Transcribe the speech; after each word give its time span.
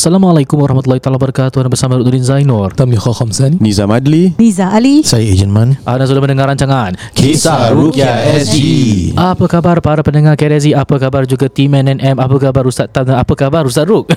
Assalamualaikum 0.00 0.56
warahmatullahi 0.56 0.96
taala 0.96 1.20
wabarakatuh. 1.20 1.60
Anda 1.60 1.68
bersama 1.68 2.00
Rudin 2.00 2.24
Zainur. 2.24 2.72
Tammi 2.72 2.96
Khamsani 2.96 3.60
Nizam 3.60 3.92
Adli 3.92 4.32
Niza 4.40 4.72
Ali. 4.72 5.04
Saya 5.04 5.28
Ejen 5.28 5.52
Man. 5.52 5.76
Anda 5.84 6.08
sudah 6.08 6.24
mendengar 6.24 6.48
rancangan 6.48 6.96
Kisah 7.12 7.68
Rukia 7.76 8.08
SG 8.40 8.56
Apa 9.12 9.44
khabar 9.44 9.84
para 9.84 10.00
pendengar 10.00 10.40
KRZ 10.40 10.72
Apa 10.72 10.96
khabar 10.96 11.28
juga 11.28 11.52
tim 11.52 11.76
NNM 11.76 12.16
Apa 12.16 12.32
khabar 12.40 12.64
Ustaz 12.64 12.88
Tam 12.88 13.04
dan 13.04 13.20
Apa 13.20 13.36
khabar 13.36 13.68
Ustaz 13.68 13.84
Ruk? 13.84 14.08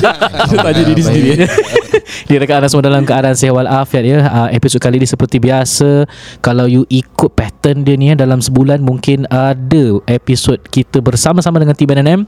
Tanya 0.64 0.82
diri 0.88 1.02
sendiri. 1.04 1.44
Direkan 2.30 2.62
anda 2.62 2.68
semua 2.72 2.86
dalam 2.86 3.04
keadaan 3.04 3.36
sihat 3.36 3.54
walafiat 3.54 4.04
ya. 4.06 4.18
Uh, 4.26 4.48
episod 4.54 4.80
kali 4.80 5.02
ini 5.02 5.06
seperti 5.06 5.42
biasa 5.42 6.06
kalau 6.40 6.64
you 6.64 6.88
ikut 6.88 7.34
pattern 7.34 7.82
dia 7.82 7.98
ni 7.98 8.10
ya, 8.10 8.14
dalam 8.16 8.38
sebulan 8.38 8.80
mungkin 8.80 9.26
ada 9.28 10.00
episod 10.08 10.58
kita 10.70 11.02
bersama-sama 11.02 11.60
dengan 11.60 11.74
tim 11.74 11.90
NNM 11.90 12.20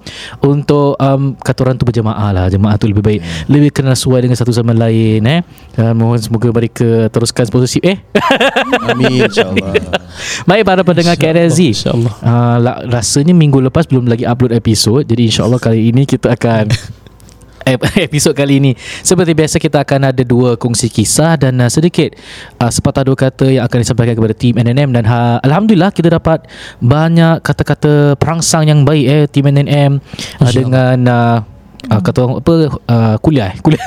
untuk 0.44 0.98
um, 0.98 1.34
kata 1.38 1.58
orang 1.64 1.76
tu 1.78 1.86
berjemaah 1.86 2.30
lah. 2.34 2.46
Jemaah 2.50 2.76
tu 2.76 2.90
lebih 2.98 3.06
baik. 3.06 3.20
Lebih 3.46 3.70
kenal 3.70 3.94
suai 3.94 4.26
dengan 4.26 4.34
satu 4.34 4.50
sama 4.50 4.74
lain 4.74 5.22
eh. 5.24 5.40
Uh, 5.78 5.94
mohon 5.94 6.18
semoga 6.18 6.50
mereka 6.50 7.06
teruskan 7.08 7.46
sponsorship 7.46 7.86
eh. 7.86 7.98
Amin 8.90 9.24
insyaAllah 9.24 9.72
Baik 10.48 10.62
para 10.66 10.82
pendengar 10.82 11.14
KRZ 11.14 11.58
InsyaAllah 11.58 12.14
uh, 12.20 12.56
Rasanya 12.90 13.32
minggu 13.32 13.62
lepas 13.62 13.86
belum 13.86 14.10
lagi 14.10 14.26
upload 14.26 14.52
episod 14.52 15.06
Jadi 15.06 15.30
insyaAllah 15.30 15.62
kali 15.62 15.94
ini 15.94 16.02
kita 16.02 16.34
akan 16.34 16.66
ep- 17.68 17.96
episod 18.08 18.32
kali 18.32 18.60
ini 18.60 18.72
seperti 19.04 19.32
biasa 19.36 19.56
kita 19.60 19.84
akan 19.84 20.12
ada 20.12 20.22
dua 20.24 20.56
kongsi 20.56 20.88
kisah 20.88 21.36
dan 21.36 21.60
uh, 21.60 21.70
sedikit 21.70 22.16
uh, 22.58 22.70
sepatah 22.72 23.04
dua 23.04 23.16
kata 23.16 23.46
yang 23.48 23.64
akan 23.68 23.78
disampaikan 23.84 24.14
kepada 24.16 24.34
tim 24.34 24.56
NNM 24.56 24.90
dan 24.96 25.04
ha, 25.04 25.18
alhamdulillah 25.44 25.92
kita 25.92 26.08
dapat 26.08 26.48
banyak 26.80 27.44
kata-kata 27.44 28.16
perangsang 28.16 28.68
yang 28.68 28.82
baik 28.88 29.04
eh 29.04 29.24
tim 29.28 29.44
NNM 29.46 30.00
uh, 30.40 30.50
dengan 30.52 30.98
uh, 31.06 31.38
uh, 31.86 32.00
kata 32.02 32.18
orang 32.26 32.36
apa 32.42 32.52
uh, 32.90 33.16
kuliah 33.22 33.54
eh? 33.54 33.58
kuliah 33.62 33.84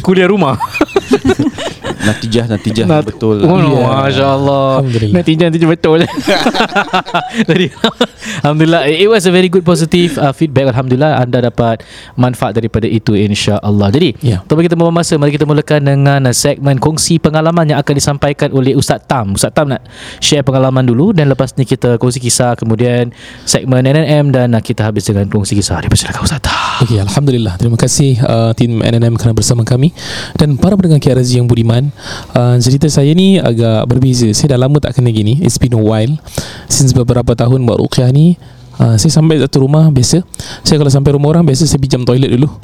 kuliah 0.00 0.28
rumah 0.30 0.54
Natijah 1.98 2.44
Natijah 2.46 2.86
Nat- 2.86 3.06
Betul 3.06 3.42
Oh, 3.42 3.58
Ya. 3.58 3.84
Masya 4.02 4.26
Allah 4.28 4.66
Alhamdulillah. 4.80 5.14
Natijah 5.14 5.46
Natijah 5.46 5.68
betul 5.68 5.98
Jadi 7.48 7.66
Alhamdulillah 8.40 8.82
It 8.86 9.08
was 9.08 9.24
a 9.24 9.32
very 9.32 9.48
good 9.48 9.62
positive 9.62 10.16
uh, 10.16 10.30
feedback 10.30 10.70
Alhamdulillah 10.70 11.18
Anda 11.18 11.44
dapat 11.44 11.82
Manfaat 12.14 12.54
daripada 12.54 12.84
itu 12.84 13.12
InsyaAllah 13.12 13.88
Jadi 13.90 14.10
Ya. 14.20 14.38
Tanpa 14.40 14.60
kita 14.60 14.74
membuang 14.74 14.94
masa 14.94 15.16
Mari 15.16 15.32
kita 15.32 15.44
mulakan 15.44 15.80
dengan 15.80 16.20
uh, 16.22 16.34
Segmen 16.34 16.76
kongsi 16.76 17.18
pengalaman 17.18 17.66
Yang 17.66 17.78
akan 17.80 17.94
disampaikan 17.94 18.48
oleh 18.50 18.72
Ustaz 18.72 19.02
Tam 19.02 19.32
Ustaz 19.32 19.50
Tam 19.50 19.66
nak 19.66 19.82
Share 20.18 20.42
pengalaman 20.42 20.84
dulu 20.84 21.10
Dan 21.10 21.26
lepas 21.26 21.54
ni 21.54 21.64
kita 21.64 21.96
Kongsi 21.96 22.18
kisah 22.18 22.54
Kemudian 22.54 23.10
Segmen 23.42 23.82
NNM 23.82 24.30
Dan 24.30 24.52
uh, 24.52 24.60
kita 24.60 24.84
habis 24.84 25.04
dengan 25.04 25.26
Kongsi 25.26 25.54
kisah 25.54 25.80
Dipersilakan 25.80 26.20
Ustaz 26.20 26.40
Tam 26.40 26.54
Okey, 26.82 26.98
Alhamdulillah. 26.98 27.54
Terima 27.56 27.74
kasih 27.74 28.18
uh, 28.18 28.50
tim 28.52 28.78
NNM 28.78 29.14
kerana 29.14 29.32
bersama 29.32 29.62
kami 29.62 29.94
dan 30.34 30.58
para 30.58 30.74
pendengar 30.74 30.98
KRZ 30.98 31.38
yang 31.38 31.46
budiman. 31.46 31.81
Uh, 32.30 32.54
cerita 32.58 32.86
saya 32.86 33.10
ni 33.10 33.36
agak 33.36 33.86
berbeza. 33.86 34.28
Saya 34.30 34.54
dah 34.54 34.66
lama 34.66 34.78
tak 34.78 34.94
kena 34.94 35.08
gini. 35.08 35.40
It's 35.40 35.56
been 35.56 35.72
a 35.72 35.80
while. 35.80 36.14
Since 36.66 36.92
beberapa 36.92 37.32
tahun 37.32 37.64
buat 37.64 37.80
ruqyah 37.80 38.10
ni, 38.10 38.36
uh, 38.76 38.94
saya 38.94 39.10
sampai 39.10 39.40
satu 39.40 39.64
rumah 39.64 39.88
biasa. 39.88 40.22
Saya 40.62 40.76
kalau 40.76 40.88
sampai 40.88 41.10
rumah 41.12 41.32
orang 41.32 41.42
biasa 41.42 41.64
saya 41.64 41.78
pinjam 41.78 42.02
toilet 42.02 42.30
dulu. 42.30 42.46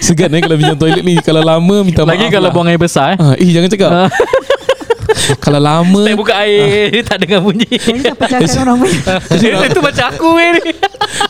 Segan 0.00 0.32
eh 0.32 0.40
kalau 0.40 0.56
pinjam 0.56 0.78
toilet 0.78 1.02
ni 1.02 1.18
Kalau 1.20 1.42
lama 1.42 1.84
minta 1.84 2.02
Lagi 2.02 2.24
maaf 2.24 2.32
kalau 2.32 2.48
lah. 2.48 2.54
buang 2.54 2.68
air 2.70 2.80
besar 2.80 3.14
eh 3.14 3.18
Ah, 3.18 3.34
Eh 3.34 3.44
jangan 3.46 3.68
cakap. 3.68 3.90
Kalau 5.38 5.58
lama 5.58 6.02
Saya 6.02 6.18
buka 6.18 6.34
air 6.40 6.90
Dia 6.90 7.02
tak 7.06 7.22
dengar 7.22 7.40
bunyi. 7.40 7.66
Jangan 7.70 8.16
pecahkan 8.16 8.58
orang 8.62 8.76
main. 8.82 8.96
Itu 9.66 9.80
macam 9.86 10.04
aku 10.10 10.28
weh 10.34 10.50
ni 10.58 10.70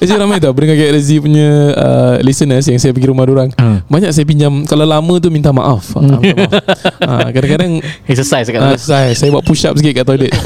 Actually 0.00 0.18
ramai 0.18 0.36
tau. 0.38 0.52
Pendengar 0.52 0.76
KRZ 0.76 1.08
punya 1.18 1.48
uh, 1.74 2.14
Listeners 2.20 2.64
Yang 2.66 2.78
saya 2.80 2.92
pergi 2.92 3.08
rumah 3.08 3.24
orang 3.24 3.50
Hmm. 3.52 3.84
Banyak 3.86 4.10
saya 4.10 4.24
pinjam. 4.24 4.64
Kalau 4.64 4.82
lama 4.82 5.14
tu 5.18 5.28
minta 5.28 5.52
maaf, 5.52 5.92
Ah, 5.94 6.00
minta 6.00 6.18
maaf. 6.18 6.52
Ah, 7.04 7.28
Kadang-kadang 7.28 7.78
Exercise 8.08 8.48
kat 8.48 8.58
dalam 8.58 8.74
saya, 8.74 9.12
saya 9.12 9.28
buat 9.28 9.44
push 9.44 9.66
up 9.66 9.76
sikit 9.76 9.92
kat 9.92 10.04
toilet. 10.04 10.32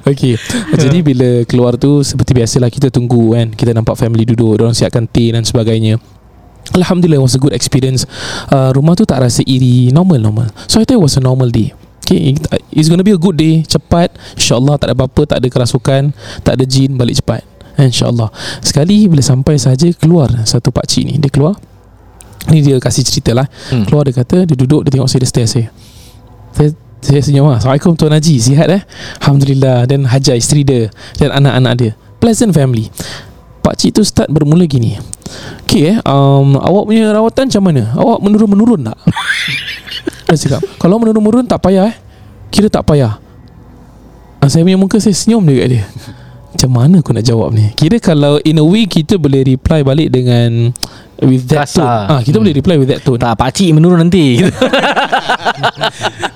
Okay 0.00 0.38
Jadi 0.72 1.02
bila 1.02 1.42
keluar 1.44 1.74
tu 1.74 2.00
Seperti 2.00 2.30
biasalah 2.32 2.70
Kita 2.70 2.88
tunggu 2.88 3.34
kan. 3.34 3.50
Kita 3.50 3.74
nampak 3.74 3.98
family 3.98 4.22
duduk 4.24 4.56
Diorang 4.56 4.74
siapkan 4.74 5.04
teh 5.04 5.30
dan 5.30 5.42
sebagainya. 5.42 5.98
Alhamdulillah 6.70 7.18
it 7.18 7.26
was 7.26 7.34
a 7.34 7.42
good 7.42 7.50
experience. 7.50 8.06
Uh, 8.46 8.70
Rumah 8.70 8.94
tu 8.94 9.02
tak 9.02 9.18
rasa 9.20 9.42
iri 9.42 9.90
Normal-normal 9.90 10.54
So 10.70 10.78
I 10.78 10.86
thought 10.86 10.98
it 10.98 11.02
was 11.02 11.18
a 11.18 11.22
normal 11.22 11.50
day 11.50 11.74
Okay 12.00 12.34
It's 12.74 12.88
gonna 12.88 13.04
be 13.06 13.14
a 13.14 13.20
good 13.20 13.36
day 13.38 13.62
Cepat. 13.64 14.10
InsyaAllah 14.36 14.76
tak 14.80 14.90
ada 14.90 14.94
apa-apa 14.98 15.22
Tak 15.36 15.38
ada 15.44 15.48
kerasukan 15.52 16.10
Tak 16.42 16.58
ada 16.58 16.64
jin 16.66 16.96
Balik 16.98 17.20
cepat. 17.22 17.42
InsyaAllah. 17.80 18.28
Sekali 18.60 19.06
bila 19.06 19.22
sampai 19.24 19.56
saja 19.56 19.88
Keluar 19.96 20.28
satu 20.44 20.68
pakcik 20.74 21.06
ni. 21.06 21.14
Dia 21.16 21.30
keluar. 21.32 21.56
Ni 22.48 22.64
dia 22.64 22.76
kasih 22.80 23.04
cerita 23.04 23.36
lah. 23.36 23.46
Hmm. 23.70 23.84
Keluar 23.86 24.04
dia 24.08 24.16
kata 24.16 24.44
Dia 24.44 24.56
duduk 24.56 24.84
Dia 24.88 24.96
tengok 24.98 25.08
saya 25.08 25.20
Dia 25.22 25.30
stare 25.30 25.48
saya. 25.48 25.66
Saya 26.56 26.70
saya 27.00 27.24
senyum 27.24 27.48
lah. 27.48 27.56
Assalamualaikum 27.56 27.96
Tuan 27.96 28.12
Haji. 28.12 28.36
Sihat 28.36 28.68
eh? 28.68 28.84
Alhamdulillah. 29.24 29.88
Dan 29.88 30.04
Hajar 30.04 30.36
isteri 30.36 30.68
dia. 30.68 30.92
Dan 31.16 31.32
anak-anak 31.32 31.72
dia. 31.80 31.92
Pleasant 32.20 32.52
family. 32.52 32.92
Pakcik 33.64 33.96
tu 33.96 34.04
start 34.04 34.28
bermula 34.28 34.68
gini. 34.68 35.00
Okay 35.64 35.96
eh? 35.96 35.98
Um, 36.04 36.60
Awak 36.60 36.84
punya 36.84 37.08
rawatan 37.16 37.48
macam 37.48 37.62
mana? 37.64 37.82
Awak 37.96 38.18
menurun-menurun 38.20 38.80
tak 38.84 38.98
Dia 40.30 40.38
cakap? 40.38 40.60
Kalau 40.76 40.96
menurun-menurun 40.96 41.44
tak 41.44 41.60
payah 41.60 41.86
eh. 41.86 41.96
Kira 42.48 42.66
tak 42.66 42.82
payah. 42.84 43.18
Ah, 44.38 44.46
Saya 44.46 44.62
punya 44.62 44.74
muka 44.74 44.96
Saya 44.96 45.12
senyum 45.12 45.42
dia 45.44 45.60
kat 45.60 45.68
dia. 45.70 45.84
Macam 46.50 46.70
mana 46.72 46.98
aku 46.98 47.10
nak 47.10 47.22
jawab 47.22 47.50
ni? 47.50 47.70
Kira 47.72 47.98
kalau 47.98 48.38
In 48.40 48.56
a 48.56 48.64
way 48.64 48.82
kita 48.84 49.14
boleh 49.14 49.44
reply 49.44 49.82
balik 49.82 50.10
dengan 50.10 50.74
With 51.20 51.46
that 51.48 51.66
Kasar. 51.66 51.84
tone. 52.06 52.08
Ah, 52.08 52.20
Kita 52.20 52.34
Hmm. 52.34 52.42
boleh 52.42 52.54
reply 52.54 52.76
with 52.76 52.88
that 52.88 53.00
tone. 53.00 53.18
Tak 53.18 53.34
pakcik 53.34 53.70
menurun 53.70 54.00
nanti. 54.00 54.40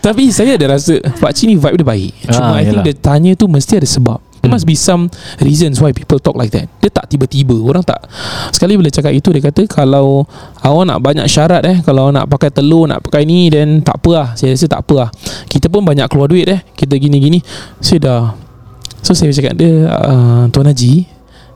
Tapi 0.01 0.29
saya 0.29 0.55
ada 0.55 0.77
rasa 0.77 1.01
Pakcik 1.17 1.47
ni 1.47 1.57
vibe 1.57 1.77
dia 1.77 1.87
baik. 1.87 2.13
Cuma 2.29 2.45
Ah, 2.51 2.55
I 2.55 2.63
think 2.63 2.79
yalah. 2.79 2.85
dia 2.85 2.95
tanya 2.95 3.31
tu 3.33 3.47
Mesti 3.47 3.73
ada 3.77 3.89
sebab 3.89 4.19
There 4.45 4.53
must 4.53 4.69
be 4.69 4.77
some 4.77 5.09
reasons 5.41 5.81
why 5.81 5.97
people 5.97 6.21
talk 6.21 6.37
like 6.37 6.53
that. 6.53 6.69
Dia 6.85 6.93
tak 6.93 7.09
tiba-tiba. 7.09 7.57
Orang 7.65 7.81
tak. 7.81 8.05
Sekali 8.53 8.77
bila 8.77 8.93
cakap 8.93 9.17
itu 9.17 9.33
Dia 9.33 9.41
kata 9.41 9.65
kalau 9.65 10.29
Awak 10.61 10.85
nak 10.85 10.99
banyak 11.01 11.27
syarat 11.27 11.65
eh 11.65 11.81
Kalau 11.81 12.13
nak 12.13 12.29
pakai 12.29 12.53
telur 12.53 12.85
Nak 12.85 13.09
pakai 13.09 13.25
ni 13.25 13.49
Then 13.49 13.81
tak 13.81 14.05
apa 14.05 14.11
lah. 14.13 14.29
Saya 14.37 14.53
rasa 14.53 14.69
tak 14.69 14.85
apa 14.85 14.95
lah. 15.07 15.09
Kita 15.49 15.73
pun 15.73 15.81
banyak 15.81 16.05
keluar 16.13 16.29
duit 16.29 16.45
eh. 16.45 16.61
Kita 16.77 17.01
gini-gini. 17.01 17.41
Saya 17.81 17.99
dah. 18.05 18.23
So 19.01 19.17
saya 19.17 19.33
cakap 19.33 19.57
dia 19.57 19.89
uh, 19.89 20.45
Tuan 20.53 20.69
Haji 20.69 21.09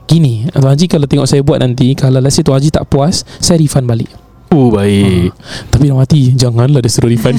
Gini. 0.09 0.49
Tuan 0.49 0.73
Haji 0.73 0.85
kalau 0.89 1.05
tengok 1.05 1.29
saya 1.29 1.45
buat 1.45 1.61
nanti 1.61 1.93
Kalau 1.93 2.17
let's 2.17 2.37
say 2.37 2.45
Tuan 2.45 2.57
Haji 2.57 2.73
tak 2.73 2.89
puas 2.89 3.21
Saya 3.37 3.61
refund 3.61 3.85
balik 3.85 4.28
Oh 4.49 4.73
baik. 4.73 5.29
Tapi 5.69 5.83
dalam 5.93 6.01
hati 6.01 6.33
Janganlah 6.33 6.81
dia 6.81 6.89
suruh 6.89 7.05
refund. 7.05 7.37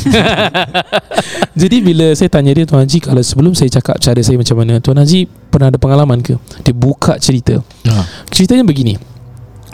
Jadi 1.60 1.82
bila 1.82 2.15
saya 2.15 2.31
tanya 2.31 2.54
dia 2.54 2.62
Tuan 2.62 2.87
Haji 2.87 3.03
Kalau 3.03 3.19
sebelum 3.19 3.53
saya 3.59 3.66
cakap 3.66 3.98
Cara 3.98 4.22
saya 4.22 4.38
macam 4.38 4.54
mana 4.62 4.78
Tuan 4.78 4.94
Haji 4.94 5.26
Pernah 5.50 5.75
ada 5.75 5.78
pengalaman 5.82 6.22
ke? 6.22 6.38
Dia 6.62 6.70
buka 6.70 7.19
cerita. 7.19 7.59
Ha. 7.91 7.94
Ceritanya 8.31 8.62
begini. 8.62 8.94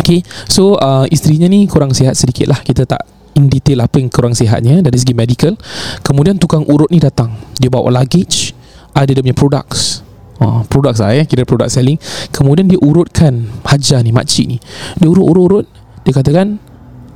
Okay 0.00 0.24
So 0.48 0.80
uh, 0.80 1.04
isterinya 1.12 1.44
ni 1.44 1.68
Kurang 1.68 1.92
sihat 1.92 2.16
sedikit 2.16 2.48
lah. 2.48 2.64
Kita 2.64 2.88
tak 2.88 3.04
in 3.36 3.52
detail 3.52 3.84
apa 3.84 4.00
yang 4.00 4.08
kurang 4.08 4.32
sihatnya 4.32 4.80
dari 4.80 4.96
segi 4.96 5.12
medical. 5.12 5.52
Kemudian 6.00 6.40
tukang 6.40 6.64
urut 6.64 6.88
ni 6.88 6.96
datang. 6.96 7.36
Dia 7.60 7.68
bawa 7.68 7.92
luggage 7.92 8.56
ada 8.96 9.12
dia 9.12 9.20
punya 9.20 9.36
products. 9.36 10.00
Oh, 10.40 10.64
products 10.68 11.04
lah 11.04 11.12
eh. 11.12 11.28
Kira 11.28 11.44
product 11.44 11.68
selling. 11.68 12.00
Kemudian 12.32 12.64
dia 12.64 12.80
urutkan 12.80 13.44
Hajar 13.68 14.00
ni 14.00 14.12
Makcik 14.12 14.46
ni. 14.48 14.56
Dia 14.96 15.08
urut-urut-urut 15.12 15.68
Dia 16.08 16.12
katakan 16.16 16.56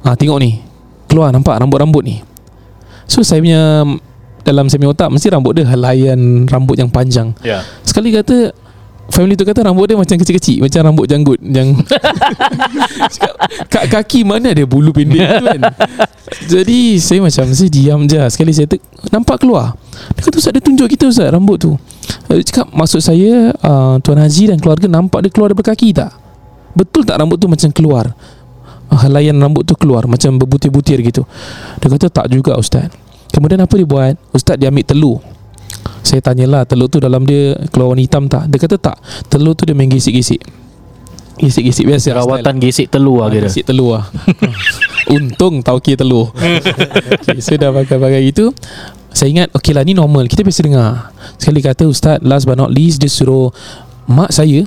ah, 0.02 0.14
Tengok 0.14 0.38
ni. 0.40 0.60
Keluar 1.06 1.30
nampak 1.30 1.58
rambut-rambut 1.58 2.02
ni. 2.06 2.22
So 3.10 3.26
saya 3.26 3.42
punya 3.42 3.82
Dalam 4.46 4.70
saya 4.70 4.78
punya 4.78 4.94
otak 4.94 5.10
Mesti 5.10 5.34
rambut 5.34 5.58
dia 5.58 5.66
Helaian 5.66 6.46
Rambut 6.46 6.78
yang 6.78 6.86
panjang. 6.86 7.34
Ya. 7.42 7.66
Sekali 7.82 8.14
kata 8.14 8.54
Family 9.10 9.34
tu 9.34 9.42
kata 9.42 9.66
rambut 9.66 9.90
dia 9.90 9.98
macam 9.98 10.14
kecil-kecil 10.14 10.62
Macam 10.62 10.86
rambut 10.86 11.10
janggut 11.10 11.42
Yang 11.42 11.82
Kat 13.74 13.90
kaki 13.90 14.22
mana 14.22 14.54
ada 14.54 14.62
bulu 14.62 14.94
pendek 14.94 15.18
tu 15.18 15.44
kan? 15.50 15.60
Jadi 16.46 17.02
saya 17.02 17.18
macam 17.18 17.50
Saya 17.50 17.66
diam 17.66 18.06
je 18.06 18.22
Sekali 18.30 18.54
saya 18.54 18.70
te- 18.70 18.78
Nampak 19.10 19.42
keluar. 19.42 19.74
Dia 20.14 20.22
kata 20.22 20.38
Ustaz 20.38 20.54
dia 20.54 20.62
tunjuk 20.62 20.86
kita 20.86 21.10
Ustaz 21.10 21.26
rambut 21.34 21.58
tu. 21.58 21.74
Dia 22.30 22.38
cakap 22.46 22.70
Maksud 22.70 23.02
saya 23.02 23.50
uh, 23.50 23.98
Tuan 23.98 24.22
Haji 24.22 24.54
dan 24.54 24.62
keluarga 24.62 24.86
Nampak 24.86 25.26
dia 25.26 25.30
keluar 25.34 25.50
daripada 25.50 25.74
kaki 25.74 25.90
tak? 25.90 26.14
Betul 26.78 27.02
tak 27.02 27.18
rambut 27.18 27.42
tu 27.42 27.50
macam 27.50 27.66
keluar 27.74 28.14
Helaian 28.90 29.38
rambut 29.38 29.62
tu 29.62 29.78
keluar 29.78 30.04
Macam 30.10 30.34
berbutir-butir 30.34 30.98
gitu. 31.06 31.22
Dia 31.78 31.88
kata 31.88 32.10
tak 32.10 32.26
juga 32.30 32.58
Ustaz. 32.58 32.90
Kemudian 33.30 33.62
apa 33.62 33.70
dia 33.78 33.86
buat? 33.86 34.14
Ustaz 34.34 34.58
dia 34.58 34.66
ambil 34.68 34.82
telur. 34.82 35.18
Saya 36.02 36.18
tanyalah 36.24 36.66
telur 36.66 36.90
tu 36.90 36.98
dalam 36.98 37.22
dia 37.22 37.54
keluar 37.70 37.94
warna 37.94 38.02
hitam 38.02 38.26
tak? 38.26 38.50
Dia 38.50 38.58
kata 38.58 38.76
tak. 38.76 38.96
Telur 39.30 39.54
tu 39.54 39.62
dia 39.62 39.78
main 39.78 39.86
gesik-gesik. 39.86 40.42
Gesik-gesik 41.40 41.88
biasa 41.88 42.12
Rawatan 42.20 42.60
gesik 42.60 42.92
telur 42.92 43.24
lah 43.24 43.30
Ah, 43.30 43.32
kira. 43.32 43.46
Gesik 43.48 43.64
telur 43.64 43.96
lah. 43.96 44.04
Untung 45.16 45.62
tauki 45.62 45.94
telur. 45.96 46.34
Okay, 47.20 47.38
So 47.40 47.54
dah 47.56 47.70
pakai-pakai 47.70 48.26
gitu. 48.28 48.50
Saya 49.14 49.30
ingat 49.30 49.48
Okay 49.54 49.72
lah 49.72 49.86
ni 49.86 49.94
normal. 49.94 50.26
Kita 50.26 50.42
biasa 50.42 50.60
dengar. 50.66 51.14
Sekali 51.38 51.60
kata 51.62 51.86
Ustaz 51.86 52.18
Last 52.22 52.44
but 52.46 52.58
not 52.58 52.70
least 52.70 53.02
Dia 53.02 53.10
suruh 53.10 53.50
Mak 54.06 54.30
saya 54.30 54.62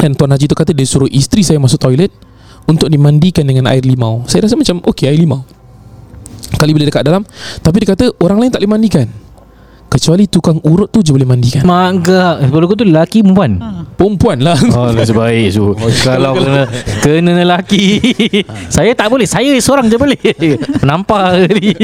Dan 0.00 0.16
Tuan 0.16 0.32
Haji 0.32 0.48
tu 0.48 0.56
kata 0.56 0.72
Dia 0.72 0.86
suruh 0.88 1.08
isteri 1.12 1.44
saya 1.44 1.60
masuk 1.60 1.76
toilet 1.76 2.08
untuk 2.68 2.88
dimandikan 2.90 3.46
dengan 3.46 3.70
air 3.70 3.84
limau. 3.84 4.24
Saya 4.28 4.44
rasa 4.44 4.56
macam 4.58 4.82
okey 4.92 5.08
air 5.08 5.20
limau. 5.20 5.44
Kali 6.58 6.76
bila 6.76 6.84
dekat 6.84 7.06
dalam 7.06 7.22
tapi 7.64 7.76
dia 7.80 7.94
kata 7.94 8.12
orang 8.20 8.44
lain 8.44 8.50
tak 8.52 8.60
boleh 8.60 8.74
mandikan. 8.76 9.08
Kecuali 9.90 10.30
tukang 10.30 10.62
urut 10.62 10.86
tu 10.86 11.02
je 11.02 11.10
boleh 11.10 11.26
mandikan. 11.26 11.66
Mak 11.66 11.86
enggak 11.90 12.34
Sebelum 12.46 12.66
kau 12.70 12.78
tu 12.78 12.86
lelaki 12.86 13.26
perempuan 13.26 13.58
Perempuan 13.98 14.38
lah. 14.38 14.54
Oh 14.78 14.94
nasib 14.94 15.18
baik 15.18 15.50
so. 15.50 15.74
Kalau 16.06 16.38
kena 16.38 16.70
Kena 17.02 17.42
lelaki 17.42 17.98
Saya 18.78 18.94
tak 18.94 19.10
boleh 19.10 19.26
Saya 19.26 19.50
seorang 19.58 19.90
je 19.90 19.98
boleh 19.98 20.14
Nampak 20.86 21.50
ni 21.58 21.74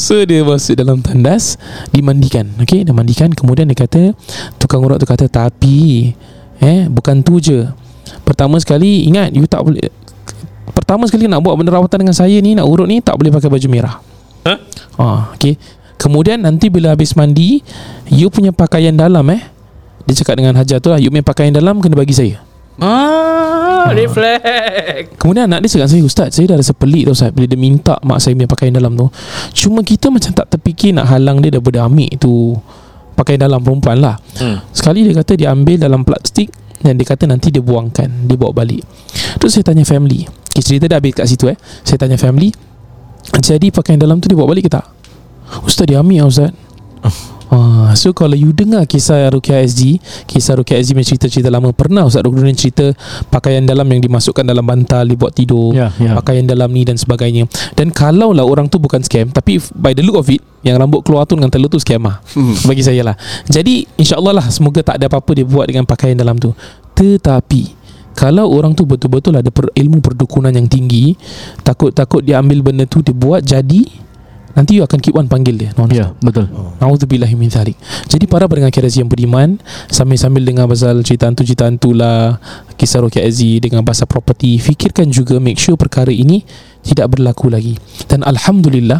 So 0.00 0.24
dia 0.24 0.40
masuk 0.40 0.80
dalam 0.80 1.04
tandas 1.04 1.60
Dimandikan 1.92 2.56
Okay 2.56 2.88
Dia 2.88 2.96
mandikan 2.96 3.36
Kemudian 3.36 3.68
dia 3.68 3.76
kata 3.76 4.16
Tukang 4.56 4.80
urut 4.80 4.96
tu 4.96 5.04
kata 5.04 5.28
Tapi 5.28 6.08
Eh 6.56 6.88
Bukan 6.88 7.20
tu 7.20 7.36
je 7.36 7.68
Pertama 8.22 8.58
sekali 8.58 9.06
Ingat 9.06 9.34
You 9.34 9.44
tak 9.44 9.62
boleh 9.62 9.88
Pertama 10.68 11.04
sekali 11.04 11.26
nak 11.26 11.40
buat 11.40 11.56
benda 11.56 11.72
rawatan 11.72 12.02
dengan 12.02 12.16
saya 12.16 12.38
ni 12.38 12.54
Nak 12.54 12.64
urut 12.64 12.86
ni 12.86 13.00
Tak 13.00 13.16
boleh 13.16 13.30
pakai 13.30 13.48
baju 13.48 13.68
merah 13.68 13.94
Huh? 14.44 14.58
ah, 14.96 15.20
Okay 15.34 15.56
Kemudian 15.96 16.38
nanti 16.38 16.68
bila 16.68 16.94
habis 16.94 17.12
mandi 17.12 17.58
You 18.06 18.28
punya 18.28 18.54
pakaian 18.54 18.94
dalam 18.94 19.26
eh 19.28 19.42
Dia 20.04 20.14
cakap 20.14 20.38
dengan 20.38 20.54
Hajar 20.54 20.78
tu 20.78 20.88
lah 20.88 20.96
You 20.96 21.10
punya 21.10 21.26
pakaian 21.26 21.50
dalam 21.50 21.78
Kena 21.78 21.96
bagi 21.96 22.14
saya 22.14 22.38
Ah, 22.78 23.90
reflect. 23.90 25.18
Kemudian 25.18 25.50
anak 25.50 25.66
dia 25.66 25.74
cakap 25.74 25.88
saya 25.90 26.02
Ustaz 26.06 26.28
saya 26.30 26.54
dah 26.54 26.62
rasa 26.62 26.70
pelik 26.70 27.10
tau 27.10 27.14
Ustaz 27.14 27.34
Bila 27.34 27.50
dia 27.50 27.58
minta 27.58 27.98
mak 28.00 28.22
saya 28.22 28.38
punya 28.38 28.46
pakaian 28.46 28.70
dalam 28.70 28.94
tu 28.94 29.10
Cuma 29.50 29.82
kita 29.82 30.14
macam 30.14 30.30
tak 30.30 30.46
terfikir 30.46 30.94
nak 30.94 31.10
halang 31.10 31.42
dia 31.42 31.50
daripada 31.50 31.82
ambil 31.84 32.06
tu 32.14 32.54
Pakaian 33.18 33.42
dalam 33.42 33.58
perempuan 33.58 33.98
lah 33.98 34.14
Hmm. 34.38 34.62
Sekali 34.70 35.02
dia 35.02 35.18
kata 35.18 35.34
dia 35.34 35.50
ambil 35.50 35.74
dalam 35.74 36.06
plastik 36.06 36.54
Dan 36.78 36.94
dia 36.94 37.06
kata 37.06 37.26
nanti 37.26 37.50
dia 37.50 37.58
buangkan 37.58 38.30
Dia 38.30 38.36
bawa 38.38 38.54
balik. 38.54 38.86
Terus 39.42 39.58
saya 39.58 39.66
tanya 39.66 39.82
family. 39.82 40.26
Okay, 40.54 40.62
Cerita 40.62 40.86
dah 40.86 41.02
habis 41.02 41.14
kat 41.14 41.26
situ 41.26 41.50
eh. 41.50 41.58
Saya 41.82 41.98
tanya 41.98 42.18
family 42.18 42.54
Jadi 43.38 43.70
pakaian 43.74 43.98
dalam 43.98 44.22
tu 44.22 44.30
dia 44.30 44.38
bawa 44.38 44.54
balik 44.54 44.66
ke 44.66 44.72
tak? 44.72 44.86
Ustaz 45.64 45.88
dia 45.88 45.98
ambil 46.02 46.28
Ustaz 46.28 46.52
Ah, 47.48 47.92
so 47.92 48.12
kalau 48.12 48.32
you 48.32 48.52
dengar 48.52 48.84
kisah 48.84 49.24
Rukia 49.26 49.60
SG 49.62 49.96
Kisah 50.24 50.52
Rukia 50.54 50.76
SG 50.76 50.92
punya 50.92 51.06
cerita-cerita 51.06 51.48
lama 51.48 51.72
Pernah 51.72 52.04
Ustaz 52.04 52.20
Rukia 52.20 52.44
cerita 52.52 52.92
Pakaian 53.26 53.64
dalam 53.64 53.86
yang 53.86 54.00
dimasukkan 54.00 54.44
dalam 54.44 54.60
bantal 54.60 55.04
Dibuat 55.04 55.32
tidur 55.32 55.72
Ya, 55.72 55.88
ya. 55.94 56.12
Pakaian 56.14 56.44
dalam 56.44 56.68
ni 56.68 56.82
dan 56.82 56.94
sebagainya. 56.94 57.48
Dan 57.72 57.88
kalau 57.88 58.30
lah 58.30 58.44
orang 58.44 58.66
tu 58.66 58.76
bukan 58.76 59.00
scam 59.00 59.28
Tapi 59.28 59.56
if- 59.56 59.72
by 59.72 59.90
the 59.90 60.00
look 60.00 60.14
of 60.14 60.26
it 60.26 60.44
Yang 60.60 60.76
rambut 60.78 61.00
keluar 61.00 61.24
tu 61.24 61.34
dengan 61.34 61.48
telur 61.48 61.66
tu 61.66 61.76
scam 61.76 62.02
lah. 62.02 62.20
Bagi 62.62 62.82
saya 62.82 63.00
lah. 63.02 63.16
Jadi 63.44 63.88
insyaAllah 63.94 64.34
lah 64.34 64.46
Semoga 64.48 64.84
tak 64.84 64.96
ada 64.96 65.08
apa-apa 65.08 65.32
dia 65.32 65.42
buat 65.42 65.64
dengan 65.64 65.82
pakaian 65.82 66.14
dalam 66.14 66.36
tu. 66.36 66.52
Tetapi 66.92 67.80
kalau 68.12 68.50
orang 68.50 68.74
tu 68.74 68.82
betul-betul 68.82 69.30
ada 69.32 69.48
per, 69.48 69.70
ilmu 69.72 70.02
perdukunan 70.02 70.50
yang 70.50 70.66
tinggi 70.66 71.14
Takut-takut 71.58 72.20
dia 72.20 72.36
ambil 72.36 72.60
benda 72.62 72.82
tu 72.82 72.98
Dia 72.98 73.14
buat 73.14 73.40
jadi 73.40 73.86
Nanti 74.58 74.74
you 74.74 74.82
akan 74.82 74.98
keep 74.98 75.14
on 75.14 75.30
panggil 75.30 75.54
dia 75.54 75.70
Ya, 75.94 76.10
betul. 76.18 76.50
Na'udzubillahi 76.82 77.38
min 77.38 77.46
zalik. 77.46 77.78
Jadi 78.10 78.26
para 78.26 78.50
pendengar 78.50 78.74
KRZ 78.74 79.06
yang 79.06 79.10
beriman 79.10 79.62
Sambil-sambil 79.86 80.42
dengar 80.42 80.66
pasal 80.66 80.98
cerita 81.06 81.30
hantu-cerita 81.30 81.70
hantu 81.70 81.94
lah 81.94 82.42
Kisah 82.74 83.06
Rokia 83.06 83.22
Aziz 83.22 83.62
dengan 83.62 83.86
bahasa 83.86 84.02
property 84.02 84.58
Fikirkan 84.58 85.14
juga 85.14 85.38
make 85.38 85.62
sure 85.62 85.78
perkara 85.78 86.10
ini 86.10 86.42
Tidak 86.82 87.06
berlaku 87.06 87.54
lagi. 87.54 87.78
Dan 88.10 88.26
Alhamdulillah 88.26 88.98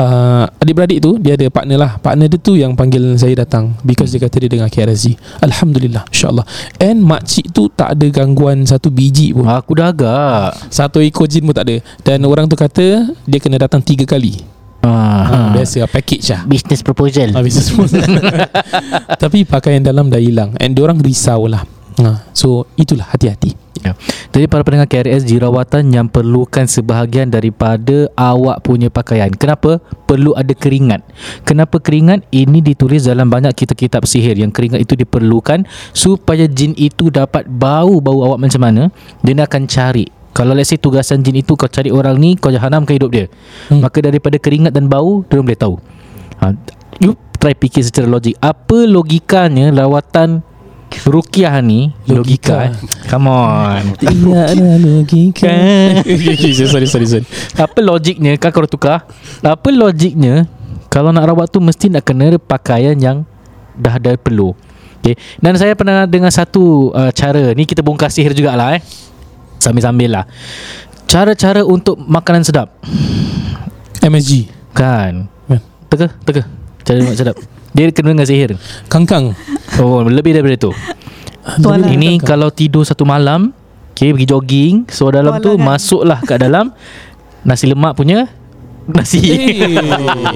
uh, 0.00 0.48
Adik-beradik 0.56 1.04
tu 1.04 1.20
Dia 1.20 1.36
ada 1.36 1.52
partner 1.52 1.76
lah. 1.76 1.92
Partner 2.00 2.32
dia 2.32 2.40
tu 2.40 2.56
yang 2.56 2.72
panggil 2.72 3.20
saya 3.20 3.44
datang 3.44 3.76
Because 3.84 4.08
dia 4.08 4.24
kata 4.24 4.40
dia 4.40 4.48
dengar 4.56 4.72
KRZ 4.72 5.20
Alhamdulillah 5.44 6.08
InsyaAllah. 6.08 6.48
And 6.80 7.04
makcik 7.04 7.52
tu 7.52 7.68
tak 7.68 7.92
ada 7.92 8.08
gangguan 8.08 8.64
Satu 8.64 8.88
biji 8.88 9.36
pun. 9.36 9.44
Aku 9.44 9.76
dah 9.76 9.92
agak. 9.92 10.72
Satu 10.72 11.04
ekor 11.04 11.28
jin 11.28 11.44
pun 11.44 11.52
tak 11.52 11.68
ada. 11.68 11.76
Dan 12.00 12.24
orang 12.24 12.48
tu 12.48 12.56
kata 12.56 13.12
Dia 13.28 13.36
kena 13.36 13.60
datang 13.60 13.84
tiga 13.84 14.08
kali 14.08 14.56
Ah, 14.78 15.22
ha, 15.26 15.38
Biasa 15.58 15.82
lah 15.82 15.90
package 15.90 16.30
lah 16.30 16.46
Business 16.46 16.86
proposal. 16.86 17.34
Habis 17.34 17.66
semua 17.66 17.90
Tapi 19.22 19.42
pakaian 19.42 19.82
dalam 19.82 20.06
dah 20.06 20.22
hilang 20.22 20.54
And 20.62 20.78
diorang 20.78 21.02
risau 21.02 21.50
lah 21.50 21.66
ha, 21.98 22.22
So 22.30 22.62
itulah 22.78 23.10
hati-hati 23.10 23.68
Ya. 23.82 23.94
Jadi 24.34 24.46
para 24.50 24.62
pendengar 24.66 24.90
KRS 24.90 25.24
rawatan 25.38 25.94
yang 25.94 26.06
perlukan 26.10 26.66
sebahagian 26.66 27.30
daripada 27.30 28.10
awak 28.18 28.62
punya 28.66 28.90
pakaian. 28.90 29.30
Kenapa? 29.30 29.78
Perlu 30.08 30.34
ada 30.34 30.50
keringat. 30.52 31.04
Kenapa 31.46 31.78
keringat? 31.78 32.26
Ini 32.34 32.58
ditulis 32.64 33.06
dalam 33.06 33.30
banyak 33.30 33.54
kitab-kitab 33.54 34.04
sihir 34.04 34.34
yang 34.34 34.50
keringat 34.50 34.82
itu 34.82 34.98
diperlukan 34.98 35.68
supaya 35.94 36.48
jin 36.50 36.74
itu 36.74 37.12
dapat 37.12 37.46
bau 37.46 38.02
bau 38.02 38.18
awak 38.26 38.48
macam 38.48 38.60
mana, 38.62 38.82
dia 39.22 39.34
akan 39.38 39.62
cari. 39.70 40.17
Kalau 40.38 40.54
let's 40.54 40.70
say 40.70 40.78
tugasan 40.78 41.26
jin 41.26 41.42
itu 41.42 41.58
kau 41.58 41.66
cari 41.66 41.90
orang 41.90 42.14
ni, 42.14 42.38
kau 42.38 42.54
hanamkan 42.54 42.94
hidup 42.94 43.10
dia. 43.10 43.26
Hmm. 43.66 43.82
Maka 43.82 44.06
daripada 44.06 44.38
keringat 44.38 44.70
dan 44.70 44.86
bau, 44.86 45.26
dia 45.26 45.42
boleh 45.42 45.58
tahu. 45.58 45.74
Ha, 46.38 46.54
you 47.02 47.18
try 47.42 47.58
fikir 47.58 47.82
secara 47.82 48.06
logik. 48.06 48.38
Apa 48.38 48.86
logikanya 48.86 49.74
lawatan 49.74 50.46
Rukiah 50.88 51.60
ni 51.60 51.92
Logika. 52.08 52.16
Logika, 52.16 52.56
eh. 52.64 52.72
Come 53.12 53.28
on 53.28 53.84
Tidak 54.00 54.46
ada 54.56 54.68
logika 54.80 55.44
Kan 55.44 56.00
okay, 56.16 56.32
okay, 56.32 56.64
sorry, 56.64 56.88
sorry, 56.88 57.04
sorry. 57.04 57.28
Apa 57.60 57.84
logiknya 57.84 58.40
Kau 58.40 58.48
kalau 58.48 58.64
tukar 58.64 59.04
Apa 59.44 59.68
logiknya 59.68 60.48
Kalau 60.88 61.12
nak 61.12 61.28
rawat 61.28 61.52
tu 61.52 61.60
Mesti 61.60 61.92
nak 61.92 62.08
kena 62.08 62.40
pakaian 62.40 62.96
yang 62.96 63.28
Dah 63.76 64.00
ada 64.00 64.16
perlu 64.16 64.56
okay. 65.04 65.20
Dan 65.44 65.60
saya 65.60 65.76
pernah 65.76 66.08
dengar 66.08 66.32
satu 66.32 66.88
uh, 66.96 67.12
cara 67.12 67.52
Ni 67.52 67.68
kita 67.68 67.84
bongkar 67.84 68.08
sihir 68.08 68.32
jugalah 68.32 68.80
eh 68.80 68.82
Sambil-sambil 69.58 70.10
lah. 70.10 70.24
Cara-cara 71.08 71.64
untuk 71.64 71.98
makanan 71.98 72.44
sedap. 72.44 72.78
MSG 73.98 74.46
Kan? 74.76 75.26
Ya. 75.50 75.58
Teka 75.90 76.06
Teka. 76.22 76.42
Cara 76.86 76.96
makan 77.02 77.18
sedap. 77.18 77.36
Dia 77.74 77.90
kena 77.90 78.14
dengan 78.14 78.28
sihir. 78.28 78.54
Kangkang. 78.86 79.34
Oh 79.82 80.02
lebih 80.06 80.34
daripada 80.34 80.56
tu 80.56 80.72
Tualang. 81.62 81.90
Ini 81.90 82.18
Kangkang. 82.18 82.28
kalau 82.28 82.48
tidur 82.52 82.82
satu 82.86 83.02
malam 83.08 83.52
Okay 83.92 84.14
pergi 84.14 84.30
jogging 84.30 84.74
So 84.86 85.10
dalam 85.10 85.42
tu 85.42 85.58
Tualangan. 85.58 85.66
Masuklah 85.66 86.18
kat 86.22 86.38
dalam. 86.38 86.70
Nasi 87.42 87.66
lemak 87.66 87.98
punya 87.98 88.30
Nasi. 88.88 89.20
Hey. 89.20 89.76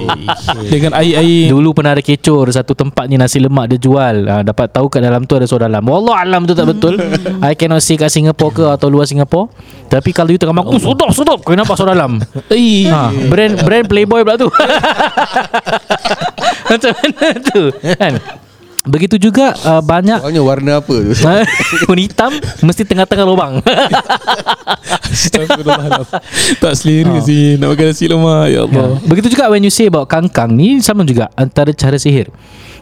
Dengan 0.73 0.93
air-air. 1.01 1.49
Dulu 1.49 1.73
pernah 1.73 1.97
ada 1.97 2.03
kecor 2.05 2.45
Satu 2.53 2.77
tempat 2.77 3.09
ni 3.09 3.17
nasi 3.17 3.41
lemak 3.41 3.65
dia 3.73 3.81
jual. 3.81 4.29
Ha, 4.29 4.45
Dapat 4.45 4.69
tahu 4.69 4.93
kat 4.93 5.01
dalam 5.01 5.25
tu 5.25 5.33
ada 5.33 5.49
suara 5.49 5.65
dalam 5.65 5.81
Wallah 5.81 6.21
alam 6.21 6.45
tu 6.45 6.53
tak 6.53 6.69
betul. 6.69 7.01
I 7.45 7.57
cannot 7.57 7.81
say 7.81 7.97
kat 7.97 8.13
Singapore 8.13 8.53
ke 8.53 8.63
Atau 8.69 8.93
luar 8.93 9.09
Singapore. 9.09 9.49
Tapi 9.89 10.13
kalau 10.13 10.29
you 10.29 10.37
tengah 10.37 10.53
makan 10.53 10.77
Oh 10.77 10.81
sedap 10.81 11.09
sedap. 11.17 11.39
Kau 11.41 11.57
nampak 11.57 11.73
suara 11.73 11.97
dalam 11.97 12.21
ha, 12.93 13.09
Brand 13.29 13.55
brand 13.65 13.85
Playboy 13.89 14.21
pula 14.21 14.37
tu. 14.37 14.49
Macam 16.69 16.91
mana 16.93 17.29
tu? 17.41 17.63
Kan 17.97 18.13
Begitu 18.83 19.15
juga 19.15 19.55
uh, 19.63 19.79
banyak 19.79 20.19
Orangnya 20.19 20.43
warna 20.43 20.71
apa 20.83 20.91
tu? 20.91 21.15
Warna 21.87 22.01
hitam 22.03 22.31
Mesti 22.59 22.83
tengah-tengah 22.83 23.23
lubang 23.23 23.63
Astagfirullahaladzim. 25.07 26.19
Tak 26.59 26.73
selera 26.75 27.15
Ah. 27.15 27.23
sih 27.23 27.55
Nak 27.55 27.67
makan 27.71 27.85
nasi 27.87 28.05
lemak 28.07 28.45
Ya 28.51 28.59
Allah 28.67 28.99
Ya. 28.99 29.07
Begitu 29.07 29.27
juga 29.31 29.47
when 29.47 29.63
you 29.63 29.71
say 29.71 29.87
about 29.87 30.11
kangkang 30.11 30.51
ni 30.51 30.83
sama 30.83 31.03
juga 31.03 31.31
antara 31.33 31.71
cara 31.71 31.95
sihir. 31.95 32.27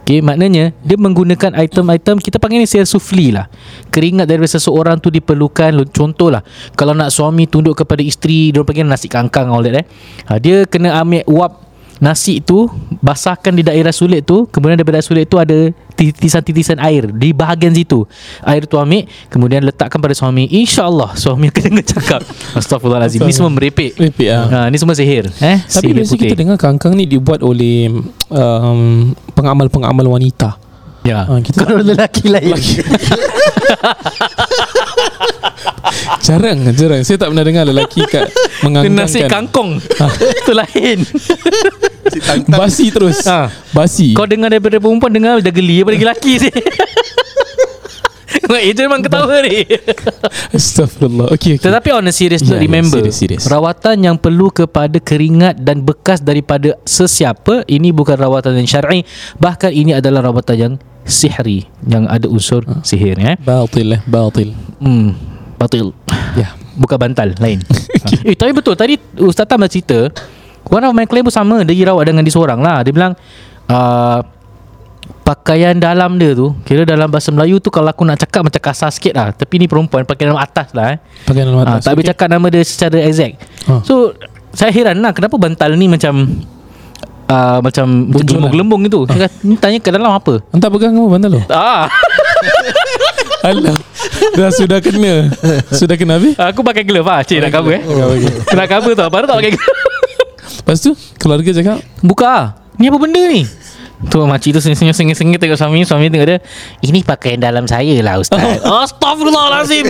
Okay, 0.02 0.18
maknanya 0.18 0.74
dia 0.82 0.98
menggunakan 0.98 1.54
item-item 1.54 2.18
kita 2.18 2.42
panggil 2.42 2.58
ni 2.58 2.68
sihir 2.68 2.90
sufli 2.90 3.30
lah. 3.30 3.46
Keringat 3.94 4.26
dari 4.26 4.42
seseorang 4.44 4.98
tu 4.98 5.14
diperlukan 5.14 5.70
contohlah 5.88 6.42
kalau 6.74 6.98
nak 6.98 7.14
suami 7.14 7.46
tunduk 7.46 7.78
kepada 7.78 8.02
isteri 8.02 8.50
dia 8.50 8.66
panggil 8.66 8.90
nasi 8.90 9.06
kangkang 9.06 9.54
all 9.54 9.62
that 9.62 9.78
eh. 9.78 9.86
Ha, 10.26 10.42
dia 10.42 10.66
kena 10.66 10.98
ambil 10.98 11.22
uap 11.30 11.52
nasi 12.02 12.42
tu 12.42 12.66
basahkan 12.98 13.54
di 13.54 13.62
daerah 13.62 13.94
sulit 13.94 14.26
tu 14.26 14.50
kemudian 14.50 14.74
daripada 14.74 14.98
sulit 15.06 15.30
tu 15.30 15.38
ada 15.38 15.70
titisan-titisan 15.94 16.82
air 16.82 17.14
di 17.14 17.30
bahagian 17.30 17.70
situ. 17.78 18.10
Air 18.42 18.66
tu 18.66 18.82
ambil 18.82 19.06
kemudian 19.30 19.62
letakkan 19.62 20.02
pada 20.02 20.18
suami. 20.18 20.50
Insyaallah 20.50 21.14
suami 21.14 21.54
akan 21.54 21.62
dengar 21.62 21.86
cakap. 21.94 22.22
Astagfirullahalazim 22.58 23.22
ni 23.22 23.32
semua 23.32 23.54
merepek. 23.54 23.94
Repek 23.96 24.28
lah 24.34 24.46
Ha, 24.52 24.58
ni 24.74 24.82
semua 24.82 24.98
sihir. 24.98 25.30
Eh? 25.40 25.58
Tapi 25.62 25.94
sihir 25.94 25.96
biasa 26.02 26.14
kita 26.18 26.34
dengar 26.34 26.58
kangkang 26.58 26.98
ni 26.98 27.06
dibuat 27.06 27.46
oleh 27.46 27.94
um, 28.34 29.14
pengamal-pengamal 29.38 30.10
wanita. 30.10 30.58
Ya. 31.06 31.30
Ha, 31.30 31.38
kita 31.38 31.66
Kalau 31.70 31.86
lelaki 31.94 32.34
lain. 32.34 32.58
jarang, 36.32 36.58
jarang. 36.72 37.02
Saya 37.02 37.18
tak 37.18 37.30
pernah 37.30 37.44
dengar 37.44 37.64
lelaki 37.64 38.02
kat 38.06 38.32
mengangkangkan. 38.64 38.96
Nasi 38.96 39.20
kangkong. 39.26 39.72
Itu 40.18 40.52
lain. 40.54 41.00
Basi 42.48 42.88
terus. 42.90 43.20
Ha. 43.26 43.52
Basi. 43.72 44.16
Kau 44.16 44.24
dengar 44.24 44.48
daripada 44.48 44.78
perempuan 44.78 45.12
dengar 45.12 45.40
dah 45.40 45.52
geli 45.52 45.80
daripada 45.80 45.98
lelaki 46.02 46.34
sih. 46.40 46.54
Ejen 48.52 48.88
memang 48.88 49.00
ketawa 49.00 49.44
ni 49.44 49.64
Astagfirullah. 50.52 51.32
Okey, 51.32 51.56
okey. 51.56 51.64
Tetapi 51.64 51.90
on 51.92 52.08
a 52.08 52.12
serious 52.12 52.40
note 52.42 52.60
ya, 52.60 52.64
Remember 52.64 53.00
serious, 53.00 53.18
serious. 53.18 53.44
Rawatan 53.48 54.04
yang 54.04 54.16
perlu 54.16 54.48
kepada 54.48 55.00
keringat 55.00 55.60
Dan 55.60 55.84
bekas 55.84 56.20
daripada 56.20 56.76
sesiapa 56.84 57.64
Ini 57.64 57.92
bukan 57.92 58.16
rawatan 58.16 58.56
yang 58.56 58.68
syar'i 58.68 59.04
Bahkan 59.36 59.72
ini 59.72 59.96
adalah 59.96 60.32
rawatan 60.32 60.56
yang 60.56 60.74
sihri 61.04 61.64
Yang 61.84 62.04
ada 62.08 62.28
unsur 62.28 62.62
Ha. 62.64 62.84
sihir 62.84 63.16
ya. 63.18 63.36
Batil 63.36 63.96
lah, 63.96 64.02
batil. 64.04 64.52
Hmm, 64.80 65.16
batil 65.62 65.94
Ya. 66.32 66.56
Bukan 66.74 66.96
bantal 66.98 67.36
Lain 67.38 67.60
Eh 68.28 68.34
tapi 68.34 68.50
betul 68.52 68.72
Tadi 68.74 68.96
Ustaz 69.20 69.44
Tam 69.44 69.60
dah 69.60 69.68
cerita 69.68 70.08
One 70.66 70.80
of 70.82 70.92
my 70.92 71.04
client 71.04 71.28
pun 71.28 71.34
sama 71.34 71.60
Dia 71.62 71.86
rawat 71.86 72.08
dengan 72.08 72.24
dia 72.24 72.32
seorang 72.32 72.58
lah 72.58 72.80
Dia 72.82 72.90
bilang 72.90 73.12
uh, 73.68 74.24
Pakaian 75.22 75.76
dalam 75.76 76.16
dia 76.16 76.32
tu 76.32 76.56
Kira 76.64 76.82
dalam 76.82 77.06
bahasa 77.06 77.30
Melayu 77.30 77.60
tu 77.60 77.68
Kalau 77.68 77.86
aku 77.86 78.02
nak 78.02 78.16
cakap 78.18 78.48
Macam 78.48 78.64
kasar 78.64 78.90
sikit 78.90 79.12
lah 79.12 79.28
Tapi 79.30 79.60
ni 79.60 79.68
perempuan 79.68 80.08
Pakaian 80.08 80.32
dalam 80.32 80.40
atas 80.40 80.72
lah 80.72 80.96
eh. 80.96 80.98
Pakai 81.28 81.44
dalam 81.44 81.60
Ah, 81.60 81.76
atas 81.76 81.84
tak 81.84 81.94
boleh 81.94 82.08
cakap 82.08 82.28
nama 82.28 82.46
dia 82.48 82.64
secara 82.64 82.98
exact. 83.02 83.36
Ah. 83.68 83.84
So 83.84 84.16
saya 84.52 84.68
heran 84.70 85.00
lah 85.00 85.12
kenapa 85.12 85.36
bantal 85.36 85.76
ni 85.76 85.88
macam 85.88 86.28
uh, 87.28 87.60
macam 87.60 87.88
Bonjolan. 88.08 88.52
gelembung-gelembung 88.52 88.82
itu. 88.84 89.00
Saya 89.08 89.20
kata, 89.26 89.36
ni 89.42 89.56
tanya 89.56 89.80
ke 89.80 89.90
dalam 89.90 90.12
apa? 90.12 90.44
Entah 90.52 90.68
pegang 90.68 90.92
kamu 90.92 91.08
bantal 91.08 91.30
tu 91.32 91.42
Ah, 91.48 91.88
Alah. 93.42 93.78
Dah 94.38 94.50
sudah 94.54 94.80
kena. 94.80 95.34
Sudah 95.74 95.96
kena 95.98 96.22
habis? 96.22 96.38
Aku 96.38 96.62
pakai 96.62 96.86
glove 96.86 97.10
ah, 97.10 97.26
cik 97.26 97.42
nak 97.42 97.52
cover 97.54 97.78
eh. 97.78 97.84
Nak 98.54 98.68
cover 98.70 98.94
tau, 98.94 99.10
baru 99.10 99.26
tak 99.26 99.38
pakai 99.42 99.52
glove. 99.58 99.80
Lepas 100.62 100.78
tu 100.84 100.94
Keluarga 101.18 101.50
cakap? 101.52 101.78
Buka 102.06 102.26
ah. 102.28 102.46
Ni 102.78 102.88
apa 102.88 102.98
benda 103.02 103.22
ni? 103.26 103.44
Tu 104.10 104.18
makcik 104.18 104.58
tu 104.58 104.60
senyum-senyum 104.62 104.98
sengit-sengit 104.98 105.38
tengok 105.38 105.58
suami 105.62 105.86
Suami 105.86 106.10
tengok 106.10 106.26
dia 106.26 106.40
Ini 106.82 107.06
pakaian 107.06 107.38
dalam 107.38 107.70
saya 107.70 107.94
lah 108.02 108.18
Ustaz. 108.18 108.42
Astaghfirullahalazim. 108.86 109.86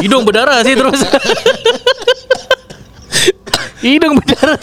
Hidung 0.00 0.24
berdarah 0.24 0.64
saya 0.64 0.76
terus 0.76 1.00
Hidung 3.78 4.14
berdarah 4.14 4.56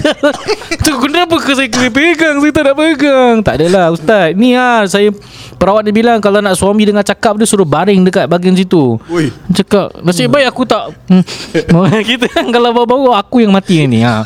Tu 0.80 0.94
kenapa 0.98 1.36
ke 1.38 1.52
saya 1.52 1.68
kena 1.68 1.90
pegang 1.90 2.36
Saya 2.38 2.52
tak 2.52 2.64
nak 2.64 2.76
pegang 2.76 3.36
Tak 3.40 3.54
adalah 3.56 3.86
Ustaz 3.90 4.32
Ni 4.34 4.54
lah 4.54 4.86
Saya 4.86 5.12
Perawat 5.56 5.84
dia 5.84 5.92
bilang 5.92 6.18
Kalau 6.18 6.40
nak 6.40 6.54
suami 6.54 6.84
dengar 6.84 7.04
cakap 7.04 7.36
Dia 7.36 7.44
suruh 7.44 7.64
baring 7.64 8.02
dekat 8.02 8.26
bahagian 8.26 8.54
situ 8.54 8.96
Ui. 9.06 9.28
Cakap 9.50 10.00
Nasib 10.00 10.28
baik 10.28 10.48
aku 10.48 10.64
tak 10.64 10.96
hmm. 11.06 11.24
Kita 12.10 12.26
kan 12.30 12.48
Kalau 12.48 12.72
bau-bau 12.74 13.12
Aku 13.14 13.40
yang 13.40 13.52
mati 13.52 13.84
ni 13.84 14.00
ha. 14.00 14.24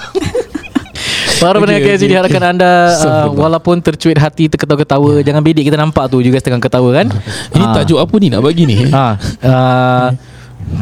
Para 1.35 1.57
pendengar 1.57 1.83
okey, 1.83 1.97
KSG 1.97 2.07
diharapkan 2.07 2.39
okey. 2.39 2.51
anda 2.53 2.69
uh, 2.69 2.93
Astagfirullah. 2.93 3.41
Walaupun 3.41 3.75
tercuit 3.79 4.15
hati 4.15 4.45
Terketawa-ketawa 4.47 5.19
Jangan 5.19 5.41
bedik 5.41 5.65
kita 5.65 5.75
nampak 5.75 6.07
tu 6.07 6.21
Juga 6.21 6.37
setengah 6.37 6.61
ketawa 6.61 6.89
kan 6.93 7.07
Ini 7.51 7.65
Ah. 7.65 7.73
tajuk 7.75 7.97
apa 7.97 8.15
ni 8.15 8.27
nak 8.29 8.41
bagi 8.41 8.63
ni 8.63 8.77
ha. 8.87 9.17
uh, 9.41 10.07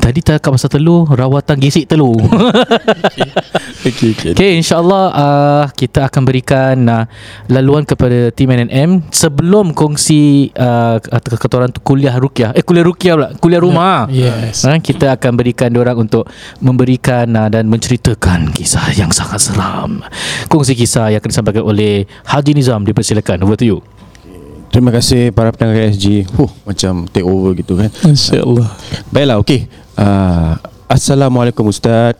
Tadi 0.01 0.19
tak 0.23 0.43
pasal 0.47 0.69
telur 0.71 1.05
Rawatan 1.09 1.57
gesik 1.59 1.85
telur. 1.91 2.15
Okey. 3.11 3.29
Okey 3.85 4.09
Okay 4.33 4.51
insyaAllah 4.57 5.03
uh, 5.11 5.63
Kita 5.73 6.07
akan 6.07 6.21
berikan 6.23 6.75
uh, 6.88 7.03
Laluan 7.51 7.83
kepada 7.83 8.31
Tim 8.31 8.53
NNM 8.53 9.11
Sebelum 9.11 9.75
kongsi 9.75 10.53
uh, 10.55 10.97
Kata 11.01 11.53
orang 11.57 11.73
tu 11.73 11.81
Kuliah 11.81 12.15
rukiah. 12.21 12.53
Eh 12.53 12.63
kuliah 12.63 12.85
rukiah 12.85 13.13
pula. 13.17 13.29
Kuliah 13.41 13.61
rumah. 13.61 14.05
Yes. 14.07 14.63
Ha, 14.63 14.77
kita 14.77 15.17
akan 15.17 15.31
berikan 15.35 15.73
orang 15.75 15.97
untuk 16.07 16.29
memberikan 16.61 17.27
uh, 17.33 17.50
dan 17.50 17.67
menceritakan 17.67 18.53
kisah 18.53 18.93
yang 18.93 19.09
sangat 19.09 19.41
seram. 19.41 20.05
Kongsi 20.47 20.77
kisah 20.77 21.09
yang 21.11 21.19
akan 21.19 21.31
disampaikan 21.33 21.63
oleh 21.65 22.05
Haji 22.29 22.51
Nizam. 22.53 22.85
Dipersilakan. 22.85 23.41
Over 23.41 23.57
to 23.57 23.65
you. 23.65 23.79
Terima 24.72 24.88
kasih 24.88 25.36
para 25.36 25.51
pendengar 25.51 25.84
KSG. 25.92 26.32
Huh, 26.32 26.48
macam 26.63 27.04
take 27.12 27.28
over 27.28 27.51
gitu 27.60 27.75
kan. 27.75 27.92
Masya 28.08 28.40
Allah 28.40 28.72
Baiklah, 29.12 29.38
okey. 29.44 29.68
Uh, 30.00 30.56
Assalamualaikum 30.88 31.68
Ustaz. 31.68 32.16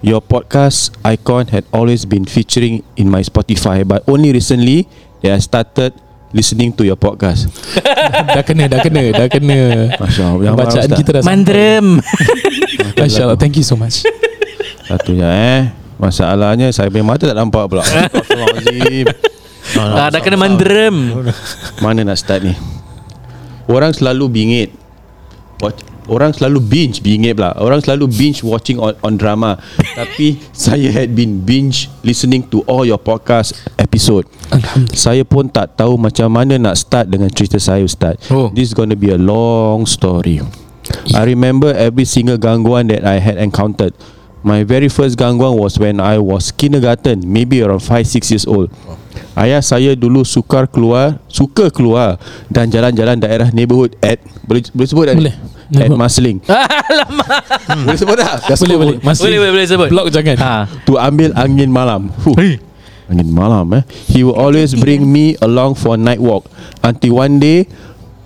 Your 0.00 0.20
podcast 0.20 0.92
icon 1.04 1.48
had 1.48 1.64
always 1.72 2.04
been 2.04 2.24
featuring 2.24 2.84
in 2.96 3.08
my 3.08 3.20
Spotify 3.20 3.84
but 3.84 4.04
only 4.04 4.32
recently 4.32 4.84
that 5.20 5.32
I 5.32 5.40
started 5.40 5.96
listening 6.32 6.72
to 6.76 6.84
your 6.84 6.96
podcast. 6.96 7.48
Dah 8.36 8.44
kena 8.44 8.64
Dah 8.68 8.80
kena 8.80 9.00
Dah 9.12 9.28
kena 9.28 9.60
Masya 9.96 10.22
Allah. 10.24 10.40
Jangan 10.40 10.56
marah, 10.56 10.68
Bacaan 10.68 10.84
Ustaz. 10.88 10.98
kita 11.00 11.10
dah 11.12 11.20
sampai. 11.20 11.32
Mandrem. 11.36 11.86
Masya 12.96 13.20
Allah 13.28 13.38
Thank 13.40 13.60
you 13.60 13.64
so 13.64 13.76
much 13.76 14.04
Satunya 14.84 15.28
eh. 15.28 15.60
Masalahnya 15.96 16.68
saya 16.72 16.88
punya 16.88 17.04
mata 17.06 17.24
tak 17.24 17.36
nampak 17.36 17.64
pula. 17.68 17.84
Astagfirullahalazim. 17.86 19.33
Ah, 19.78 20.08
dah 20.10 20.20
kena 20.22 20.38
mandrem. 20.38 20.94
Mana 21.84 22.06
nak 22.06 22.18
start 22.20 22.46
ni? 22.46 22.54
Orang 23.66 23.96
selalu 23.96 24.28
bingit. 24.30 24.70
Watch, 25.62 25.86
Orang 26.04 26.36
selalu 26.36 26.60
binge 26.60 27.00
Bingit 27.00 27.32
pula. 27.36 27.56
Orang 27.56 27.80
selalu 27.80 28.12
binge 28.12 28.44
watching 28.44 28.76
on, 28.76 28.92
on 29.00 29.16
drama. 29.16 29.56
Tapi 29.96 30.36
Saya 30.52 30.92
had 30.92 31.16
been 31.16 31.40
binge 31.40 31.88
Listening 32.04 32.44
to 32.52 32.60
all 32.68 32.84
your 32.84 33.00
podcast 33.00 33.56
episode. 33.80 34.28
Alhamdulillah. 34.52 35.00
Saya 35.00 35.22
pun 35.24 35.48
tak 35.48 35.80
tahu 35.80 35.96
Macam 35.96 36.28
mana 36.28 36.60
nak 36.60 36.76
start 36.76 37.08
Dengan 37.08 37.32
cerita 37.32 37.56
saya 37.56 37.80
Ustaz. 37.80 38.20
Oh. 38.28 38.52
This 38.52 38.72
is 38.72 38.74
gonna 38.76 38.98
be 38.98 39.08
a 39.12 39.20
long 39.20 39.88
story. 39.88 40.44
I 41.16 41.24
remember 41.24 41.72
every 41.72 42.04
single 42.04 42.36
gangguan 42.36 42.92
That 42.92 43.08
I 43.08 43.16
had 43.16 43.40
encountered. 43.40 43.96
My 44.44 44.60
very 44.60 44.92
first 44.92 45.16
gangguan 45.16 45.56
was 45.56 45.80
when 45.80 46.04
I 46.04 46.20
was 46.20 46.52
kindergarten 46.52 47.24
Maybe 47.24 47.64
around 47.64 47.80
5-6 47.80 48.28
years 48.28 48.44
old 48.44 48.68
Ayah 49.34 49.58
saya 49.58 49.98
dulu 49.98 50.22
sukar 50.22 50.70
keluar 50.70 51.18
Suka 51.26 51.66
keluar 51.68 52.22
Dan 52.46 52.70
jalan-jalan 52.70 53.18
daerah 53.18 53.50
neighborhood 53.50 53.98
At 53.98 54.22
Boleh, 54.46 54.62
boleh 54.70 54.88
sebut 54.88 55.04
tak? 55.10 55.14
ni? 55.18 55.20
Boleh. 55.26 55.34
At. 55.74 55.90
Marsiling 55.90 56.38
Alamak. 56.92 57.42
Boleh 57.82 57.98
sebut 57.98 58.16
tak? 58.16 58.34
Dah 58.46 58.54
Boleh 58.54 58.58
sebut 58.60 58.76
boleh. 58.78 58.98
Masih 59.02 59.22
Boleh, 59.26 59.38
boleh, 59.42 59.52
boleh 59.58 59.66
sebut. 59.66 59.88
Blok 59.90 60.06
jangan 60.12 60.36
Ha. 60.38 60.54
To 60.86 61.00
ambil 61.00 61.34
angin 61.34 61.70
malam 61.72 62.14
huh. 62.14 62.54
Angin 63.10 63.28
malam 63.28 63.66
eh 63.74 63.82
He 64.06 64.22
will 64.22 64.38
always 64.38 64.72
bring 64.72 65.02
me 65.04 65.34
along 65.42 65.74
for 65.74 65.98
night 65.98 66.22
walk 66.22 66.46
Until 66.80 67.18
one 67.18 67.36
day 67.36 67.66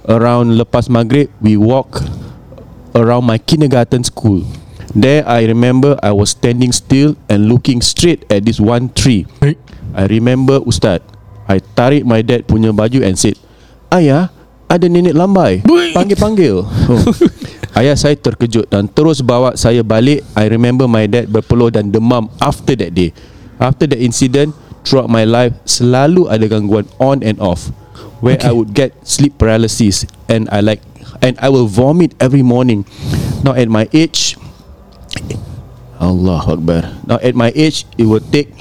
Around 0.04 0.56
lepas 0.56 0.86
maghrib 0.86 1.32
We 1.40 1.56
walk 1.56 2.04
Around 2.92 3.24
my 3.24 3.38
kindergarten 3.38 4.04
school 4.04 4.44
There 4.92 5.20
I 5.24 5.44
remember 5.44 5.94
I 6.00 6.10
was 6.10 6.32
standing 6.32 6.72
still 6.72 7.14
And 7.28 7.46
looking 7.46 7.80
straight 7.80 8.24
at 8.28 8.44
this 8.44 8.58
one 8.58 8.88
tree 8.92 9.28
I 9.98 10.06
remember 10.06 10.62
Ustaz 10.62 11.02
I 11.50 11.58
tarik 11.58 12.06
my 12.06 12.22
dad 12.22 12.46
punya 12.46 12.70
baju 12.70 13.02
and 13.02 13.18
said 13.18 13.34
Ayah 13.90 14.30
Ada 14.68 14.84
nenek 14.84 15.16
lambai. 15.16 15.64
Panggil-panggil. 15.96 16.60
Oh. 16.92 17.04
Ayah 17.76 17.96
saya 17.96 18.16
terkejut 18.16 18.68
Dan 18.68 18.84
terus 18.88 19.24
bawa 19.24 19.56
saya 19.56 19.80
balik. 19.80 20.24
I 20.36 20.44
remember 20.48 20.84
my 20.84 21.08
dad 21.08 21.28
berpeluh 21.28 21.72
dan 21.72 21.88
demam 21.88 22.28
After 22.36 22.76
that 22.76 22.92
day. 22.92 23.16
After 23.56 23.88
that 23.88 23.96
incident 24.00 24.52
Throughout 24.84 25.08
my 25.08 25.24
life 25.24 25.56
Selalu 25.64 26.28
ada 26.28 26.44
gangguan 26.48 26.84
On 27.00 27.16
and 27.24 27.40
off 27.40 27.72
Where 28.20 28.36
Okay. 28.36 28.48
I 28.48 28.52
would 28.52 28.76
get 28.76 28.92
sleep 29.08 29.40
paralysis 29.40 30.04
And 30.28 30.52
I 30.52 30.60
like 30.60 30.84
And 31.24 31.34
I 31.40 31.48
will 31.48 31.66
vomit 31.66 32.12
every 32.22 32.44
morning. 32.44 32.84
Now 33.42 33.56
at 33.56 33.66
my 33.72 33.88
age 33.96 34.36
Allah 35.98 36.44
Akbar. 36.44 36.92
Now 37.08 37.18
at 37.24 37.32
my 37.32 37.50
age 37.56 37.88
It 37.96 38.04
will 38.04 38.22
take 38.22 38.52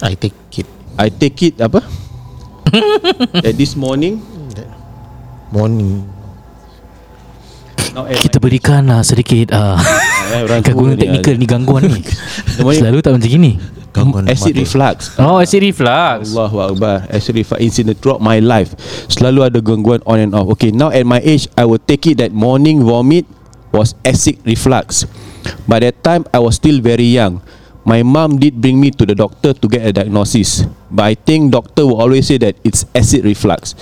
I 0.00 0.16
take 0.16 0.36
it 0.58 0.68
I 0.96 1.08
take 1.12 1.38
it 1.44 1.60
apa? 1.60 1.84
at 3.46 3.54
this 3.56 3.74
morning 3.76 4.22
morning. 5.50 6.06
Kita 7.90 8.38
berikan 8.38 8.86
uh, 8.86 9.02
sedikit 9.02 9.50
uh, 9.58 9.74
gangguan 10.66 10.94
teknikal 10.94 11.34
ni 11.36 11.46
gangguan 11.46 11.82
ni. 11.90 12.02
Selalu 12.62 13.02
tak 13.02 13.18
macam 13.18 13.30
gini. 13.30 13.52
Gangguan 13.90 14.22
acid 14.30 14.54
mata. 14.54 14.62
reflux 14.62 14.96
Oh, 15.18 15.42
acid 15.42 15.66
reflux. 15.66 16.30
Allahu 16.30 16.62
Akbar 16.62 17.10
Acid 17.10 17.34
reflux 17.34 17.58
incident 17.58 17.98
throughout 17.98 18.22
my 18.22 18.38
life 18.38 18.78
Selalu 19.10 19.50
ada 19.50 19.58
gangguan 19.58 19.98
on 20.06 20.22
and 20.22 20.30
off 20.30 20.46
Okay 20.54 20.70
now 20.70 20.94
at 20.94 21.02
my 21.02 21.18
age 21.18 21.50
I 21.58 21.66
will 21.66 21.82
take 21.82 22.06
it 22.06 22.22
that 22.22 22.30
morning 22.30 22.86
vomit 22.86 23.26
Was 23.74 23.98
acid 24.06 24.38
reflux 24.46 25.10
By 25.66 25.82
that 25.82 26.06
time 26.06 26.22
I 26.30 26.38
was 26.38 26.54
still 26.54 26.78
very 26.78 27.10
young 27.10 27.42
My 27.90 28.06
mom 28.06 28.38
did 28.38 28.54
bring 28.54 28.78
me 28.78 28.94
to 28.94 29.02
the 29.02 29.18
doctor 29.18 29.50
To 29.50 29.66
get 29.66 29.82
a 29.82 29.90
diagnosis 29.90 30.62
But 30.86 31.04
I 31.10 31.14
think 31.18 31.50
doctor 31.50 31.90
will 31.90 31.98
always 31.98 32.30
say 32.30 32.38
that 32.38 32.54
It's 32.62 32.86
acid 32.94 33.26
reflux 33.26 33.74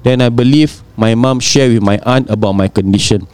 Then 0.00 0.24
I 0.24 0.32
believe 0.32 0.80
My 0.96 1.12
mom 1.12 1.44
share 1.44 1.68
with 1.68 1.84
my 1.84 2.00
aunt 2.08 2.32
About 2.32 2.56
my 2.56 2.72
condition 2.72 3.28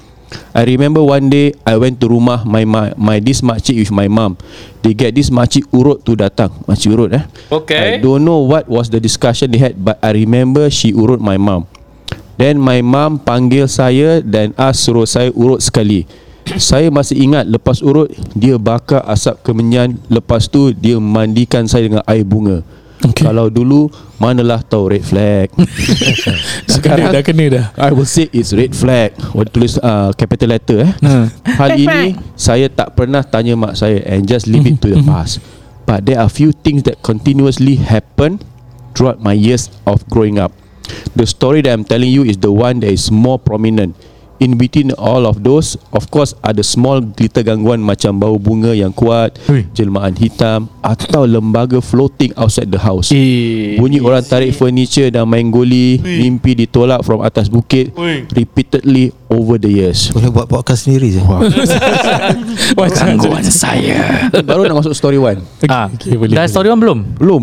I 0.51 0.67
remember 0.67 1.03
one 1.03 1.31
day 1.31 1.55
I 1.63 1.79
went 1.79 2.03
to 2.03 2.11
rumah 2.11 2.43
my 2.43 2.67
my, 2.67 2.91
my 2.99 3.23
this 3.23 3.41
makcik 3.47 3.79
with 3.79 3.95
my 3.95 4.11
mom. 4.11 4.35
They 4.83 4.91
get 4.91 5.15
this 5.15 5.31
makcik 5.31 5.71
urut 5.71 6.03
tu 6.03 6.19
datang. 6.19 6.51
Makcik 6.67 6.91
urut 6.93 7.11
eh. 7.15 7.25
Okay. 7.53 7.79
I 7.79 8.03
don't 8.03 8.27
know 8.27 8.43
what 8.43 8.67
was 8.67 8.91
the 8.91 8.99
discussion 8.99 9.55
they 9.55 9.63
had 9.63 9.79
but 9.79 10.03
I 10.03 10.11
remember 10.13 10.67
she 10.67 10.91
urut 10.91 11.23
my 11.23 11.39
mom. 11.39 11.71
Then 12.37 12.61
my 12.61 12.83
mom 12.83 13.23
panggil 13.23 13.71
saya 13.71 14.21
dan 14.21 14.53
ask 14.59 14.83
suruh 14.85 15.09
saya 15.09 15.31
urut 15.33 15.63
sekali. 15.63 16.05
Saya 16.71 16.89
masih 16.89 17.19
ingat 17.19 17.45
lepas 17.47 17.83
urut 17.83 18.11
dia 18.33 18.57
bakar 18.57 19.03
asap 19.11 19.43
kemenyan 19.43 19.99
lepas 20.07 20.47
tu 20.47 20.71
dia 20.73 20.97
mandikan 21.03 21.67
saya 21.67 21.91
dengan 21.91 22.05
air 22.07 22.23
bunga. 22.23 22.63
Okay. 22.97 23.29
Kalau 23.29 23.53
dulu 23.53 23.93
manalah 24.17 24.65
tahu 24.65 24.97
red 24.97 25.05
flag. 25.05 25.53
Dah 26.71 26.79
kena 26.81 27.13
Dah 27.13 27.23
kena 27.23 27.45
dah 27.53 27.65
I 27.77 27.93
will 27.93 28.09
say 28.09 28.33
it's 28.33 28.57
red 28.57 28.73
flag. 28.73 29.13
Waktu 29.37 29.51
tulis 29.53 29.77
uh, 29.77 30.17
capital 30.17 30.57
letter 30.57 30.89
eh. 30.89 30.93
Hmm. 31.05 31.27
Hal 31.45 31.77
ini 31.77 32.17
saya 32.39 32.73
tak 32.73 32.97
pernah 32.97 33.21
tanya 33.21 33.53
mak 33.53 33.77
saya 33.77 34.01
and 34.09 34.25
just 34.25 34.49
leave 34.49 34.65
it 34.65 34.81
to 34.81 34.97
the 34.97 35.03
past. 35.05 35.45
But 35.87 36.09
there 36.09 36.19
are 36.19 36.27
few 36.27 36.51
things 36.51 36.83
that 36.89 37.05
continuously 37.05 37.79
happen 37.79 38.43
throughout 38.97 39.21
my 39.23 39.37
years 39.37 39.71
of 39.87 40.03
growing 40.09 40.41
up. 40.41 40.51
The 41.15 41.29
story 41.29 41.63
that 41.63 41.73
I'm 41.77 41.87
telling 41.87 42.11
you 42.11 42.25
is 42.25 42.41
the 42.41 42.51
one 42.51 42.81
that 42.83 42.91
is 42.91 43.13
more 43.13 43.39
prominent. 43.39 43.95
In 44.37 44.61
between 44.61 44.93
all 45.01 45.25
of 45.25 45.41
those 45.41 45.81
Of 45.97 46.13
course 46.13 46.37
Ada 46.45 46.61
small 46.61 47.01
glitter 47.01 47.41
gangguan 47.41 47.81
Macam 47.81 48.21
bau 48.21 48.37
bunga 48.37 48.77
yang 48.77 48.93
kuat. 48.93 49.37
Jelmaan 49.73 50.17
hitam 50.17 50.69
Atau 50.85 51.25
lembaga 51.25 51.81
floating 51.81 52.37
outside 52.37 52.69
the 52.69 52.81
house. 52.81 53.11
Eh, 53.11 53.77
Bunyi 53.81 54.01
orang 54.01 54.25
tarik 54.25 54.53
furniture 54.53 55.09
dan 55.09 55.25
main 55.29 55.49
goli 55.49 55.99
Mimpi 56.01 56.53
ditolak 56.53 57.01
from 57.05 57.25
atas 57.25 57.49
bukit 57.49 57.93
Repeatedly 58.33 59.13
over 59.27 59.59
the 59.59 59.71
years. 59.71 60.11
Boleh 60.15 60.31
buat 60.31 60.47
podcast 60.47 60.87
sendiri 60.87 61.19
je. 61.19 61.21
Gangguan 62.97 63.43
saya. 63.47 64.31
Baru 64.47 64.67
nak 64.67 64.83
masuk 64.83 64.95
story 64.95 65.19
one. 65.19 65.43
Ah, 65.67 65.91
okay, 65.91 66.15
boleh, 66.15 66.35
dah 66.35 66.47
boleh. 66.47 66.51
story 66.51 66.69
one 66.71 66.81
belum? 66.81 66.99
Belum. 67.19 67.43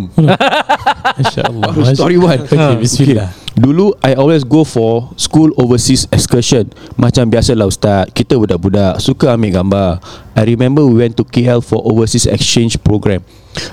InsyaAllah. 1.21 1.71
Story 1.93 2.17
one. 2.17 2.41
Okay 2.47 2.75
bismillah 2.79 3.29
Dulu 3.53 3.93
I 4.01 4.17
always 4.17 4.41
go 4.41 4.65
for 4.65 5.13
school 5.13 5.53
overseas 5.61 6.09
excursion. 6.09 6.73
Macam 6.97 7.29
biasalah 7.29 7.69
ustaz. 7.69 8.09
Kita 8.09 8.33
budak-budak 8.33 8.97
Suka 8.97 9.37
ambil 9.37 9.61
gambar. 9.61 9.89
I 10.33 10.43
remember 10.49 10.81
we 10.81 11.05
went 11.05 11.13
to 11.21 11.23
KL 11.25 11.61
for 11.61 11.77
overseas 11.85 12.25
exchange 12.25 12.81
program. 12.81 13.21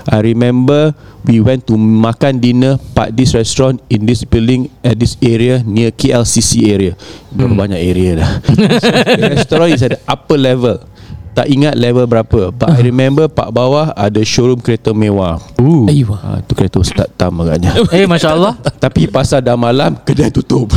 I 0.05 0.21
remember 0.21 0.93
we 1.25 1.41
went 1.41 1.65
to 1.65 1.73
makan 1.73 2.37
dinner 2.37 2.77
Pak 2.93 3.17
this 3.17 3.33
restaurant 3.33 3.81
in 3.89 4.05
this 4.05 4.21
building 4.21 4.69
At 4.85 5.01
this 5.01 5.17
area 5.17 5.65
near 5.65 5.89
KLCC 5.89 6.69
area. 6.69 6.93
Berapa 7.33 7.65
banyak 7.65 7.81
area 7.81 8.21
dah. 8.21 8.31
The 9.21 9.29
restaurant 9.41 9.73
is 9.73 9.81
at 9.81 9.97
the 9.97 10.01
upper 10.05 10.37
level 10.37 10.85
tak 11.31 11.47
ingat 11.47 11.73
level 11.73 12.03
berapa 12.03 12.51
But 12.51 12.69
I 12.69 12.83
remember 12.83 13.25
Pak 13.25 13.49
bawah 13.49 13.91
ada 13.91 14.19
showroom 14.19 14.59
kereta 14.59 14.91
mewah 14.91 15.39
Ooh. 15.57 15.87
Ayuh 15.87 16.11
ha, 16.11 16.43
Tu 16.43 16.51
kereta 16.51 16.77
Ustaz 16.77 17.07
Tam 17.15 17.39
agaknya 17.39 17.71
Eh, 17.95 18.03
Masya 18.03 18.35
Allah. 18.35 18.53
tapi 18.77 19.07
pasal 19.07 19.39
dah 19.39 19.55
malam 19.55 19.95
Kedai 19.97 20.27
tutup 20.27 20.75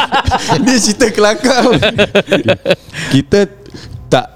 Ini 0.56 0.74
cerita 0.76 1.10
kelakar 1.10 1.74
Kita 3.12 3.50
Tak 4.06 4.26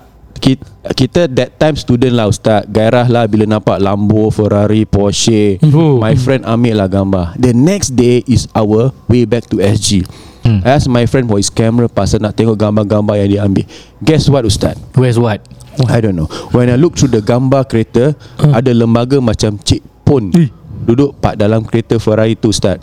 kita, 0.40 0.64
kita 0.96 1.20
that 1.28 1.50
time 1.54 1.76
student 1.76 2.16
lah 2.16 2.26
Ustaz 2.26 2.64
Gairah 2.64 3.04
lah 3.04 3.28
bila 3.28 3.44
nampak 3.44 3.76
Lambo, 3.76 4.32
Ferrari, 4.32 4.82
Porsche 4.82 5.60
Oh. 5.62 6.00
My 6.00 6.16
friend 6.16 6.42
ambil 6.42 6.74
lah 6.76 6.88
gambar 6.88 7.36
The 7.36 7.52
next 7.52 7.92
day 7.92 8.24
is 8.24 8.48
our 8.52 8.90
way 9.06 9.22
back 9.22 9.46
to 9.48 9.60
SG 9.60 10.02
Hmm. 10.40 10.64
I 10.64 10.72
asked 10.72 10.88
my 10.88 11.04
friend 11.04 11.28
for 11.28 11.36
his 11.36 11.52
camera 11.52 11.84
Pasal 11.84 12.24
nak 12.24 12.32
tengok 12.32 12.56
gambar-gambar 12.56 13.12
yang 13.20 13.28
dia 13.28 13.40
ambil 13.44 13.68
Guess 14.00 14.24
what 14.26 14.48
Ustaz? 14.48 14.72
Where's 14.96 15.20
what? 15.20 15.44
I 15.88 16.00
don't 16.02 16.16
know. 16.16 16.26
When 16.50 16.68
I 16.68 16.76
look 16.76 16.96
through 16.96 17.14
the 17.14 17.22
gambar 17.22 17.68
kereta 17.70 18.12
Ada 18.40 18.74
lembaga 18.74 19.22
macam 19.22 19.56
Cik 19.60 19.80
Pon 20.02 20.32
Duduk 20.80 21.20
pak 21.20 21.36
dalam 21.36 21.60
kereta 21.68 22.00
Ferrari 22.00 22.34
tu 22.34 22.48
Ustaz. 22.48 22.80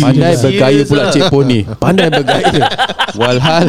Pandai 0.00 0.40
bergaya 0.40 0.80
pula 0.88 1.12
Cik 1.12 1.28
Pon 1.28 1.44
ni. 1.44 1.60
Pandai 1.62 2.08
bergaya. 2.08 2.64
Walhal 3.20 3.68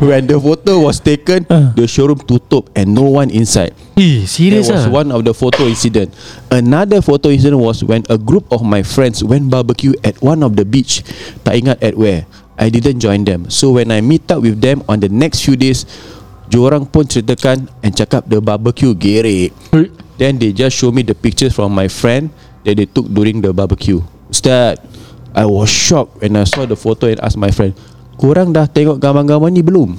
When 0.00 0.24
the 0.28 0.36
photo 0.40 0.84
was 0.84 1.00
taken 1.00 1.44
The 1.48 1.84
showroom 1.88 2.20
tutup 2.24 2.68
And 2.72 2.92
no 2.96 3.08
one 3.08 3.28
inside. 3.32 3.72
Eh, 3.96 4.24
That 4.24 4.28
serious 4.28 4.68
was 4.68 4.86
ah? 4.86 4.92
one 4.92 5.12
of 5.12 5.24
the 5.24 5.32
photo 5.36 5.64
incident. 5.68 6.12
Another 6.48 7.00
photo 7.00 7.28
incident 7.28 7.60
was 7.60 7.84
When 7.84 8.04
a 8.08 8.16
group 8.16 8.48
of 8.52 8.62
my 8.64 8.80
friends 8.84 9.24
Went 9.24 9.48
barbecue 9.50 9.92
at 10.04 10.20
one 10.20 10.40
of 10.44 10.56
the 10.56 10.64
beach. 10.64 11.04
Tak 11.44 11.56
ingat 11.56 11.80
at 11.82 11.96
where. 11.96 12.24
I 12.56 12.72
didn't 12.72 13.04
join 13.04 13.28
them. 13.28 13.52
So 13.52 13.76
when 13.76 13.92
I 13.92 14.00
meet 14.00 14.28
up 14.32 14.40
with 14.40 14.60
them 14.64 14.80
On 14.88 14.96
the 15.00 15.08
next 15.12 15.44
few 15.44 15.56
days 15.56 15.84
Diorang 16.46 16.86
pun 16.86 17.02
ceritakan 17.04 17.66
And 17.82 17.92
cakap 17.92 18.26
the 18.30 18.38
barbecue 18.38 18.94
gerek 18.94 19.50
Eh, 19.74 19.88
Then 20.16 20.40
they 20.40 20.54
just 20.54 20.78
show 20.78 20.88
me 20.94 21.02
the 21.04 21.12
pictures 21.12 21.52
from 21.52 21.74
my 21.74 21.90
friend 21.90 22.30
That 22.62 22.78
they 22.78 22.86
took 22.86 23.06
during 23.10 23.42
the 23.42 23.50
barbecue. 23.50 24.00
Ustaz 24.30 24.78
I 25.36 25.44
was 25.44 25.68
shocked 25.68 26.24
when 26.24 26.32
I 26.34 26.48
saw 26.48 26.64
the 26.64 26.78
photo 26.78 27.10
And 27.10 27.20
asked 27.20 27.36
my 27.36 27.50
friend 27.50 27.74
Korang 28.16 28.54
dah 28.56 28.64
tengok 28.64 28.96
gambar-gambar 28.96 29.52
ni 29.52 29.60
belum? 29.60 29.92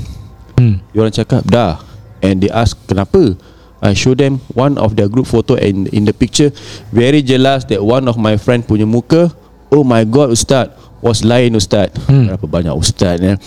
Hmm. 0.58 0.82
Diorang 0.90 1.14
cakap 1.14 1.46
dah. 1.46 1.78
And 2.26 2.42
they 2.42 2.50
ask 2.50 2.74
kenapa? 2.90 3.38
I 3.78 3.94
show 3.94 4.18
them 4.18 4.42
one 4.58 4.82
of 4.82 4.98
their 4.98 5.06
group 5.06 5.30
photo 5.30 5.54
And 5.54 5.86
in 5.94 6.10
the 6.10 6.16
picture 6.16 6.50
Very 6.90 7.22
jelas 7.22 7.70
that 7.70 7.84
one 7.84 8.10
of 8.10 8.18
my 8.18 8.34
friend 8.42 8.66
punya 8.66 8.90
muka 8.90 9.30
Oh 9.70 9.84
my 9.84 10.02
god 10.08 10.32
ustaz 10.34 10.72
Was 10.98 11.22
lain 11.22 11.54
ustaz. 11.54 11.94
Hmm. 12.10 12.26
Berapa 12.26 12.46
banyak 12.50 12.74
ustaz 12.74 13.22
ya 13.22 13.38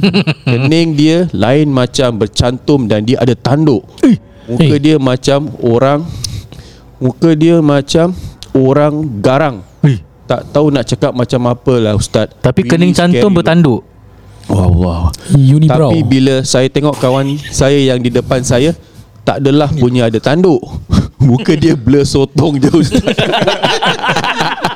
Kening 0.50 0.94
dia 0.94 1.26
Lain 1.34 1.66
macam 1.66 2.22
bercantum 2.22 2.86
Dan 2.86 3.02
dia 3.02 3.18
ada 3.18 3.34
tanduk. 3.34 3.82
Muka 4.46 4.78
dia 4.78 4.94
macam 4.94 5.50
orang 5.58 6.06
Muka 7.02 7.34
dia 7.34 7.58
macam 7.58 8.14
Orang 8.54 9.22
garang. 9.22 9.62
Eh, 9.82 9.98
Tak 10.30 10.54
tahu 10.54 10.70
nak 10.70 10.86
cakap 10.86 11.10
macam 11.14 11.50
apa 11.50 11.74
lah 11.82 11.94
ustaz. 11.98 12.30
Tapi 12.38 12.66
kening 12.66 12.94
cantum 12.94 13.30
bertanduk. 13.34 13.82
Wallah 14.50 15.14
Unibrow 15.30 15.94
tapi 15.94 16.02
bila 16.02 16.42
saya 16.42 16.66
tengok 16.66 16.98
kawan 16.98 17.38
saya 17.54 17.78
yang 17.78 18.02
di 18.02 18.10
depan 18.10 18.42
saya 18.42 18.74
Tak 19.22 19.38
adalah 19.38 19.70
punya 19.70 20.10
ada 20.10 20.18
tanduk. 20.18 20.58
Muka 21.22 21.54
dia 21.54 21.78
blur 21.78 22.02
sotong 22.02 22.58
je 22.58 22.70
Ustaz 22.72 23.04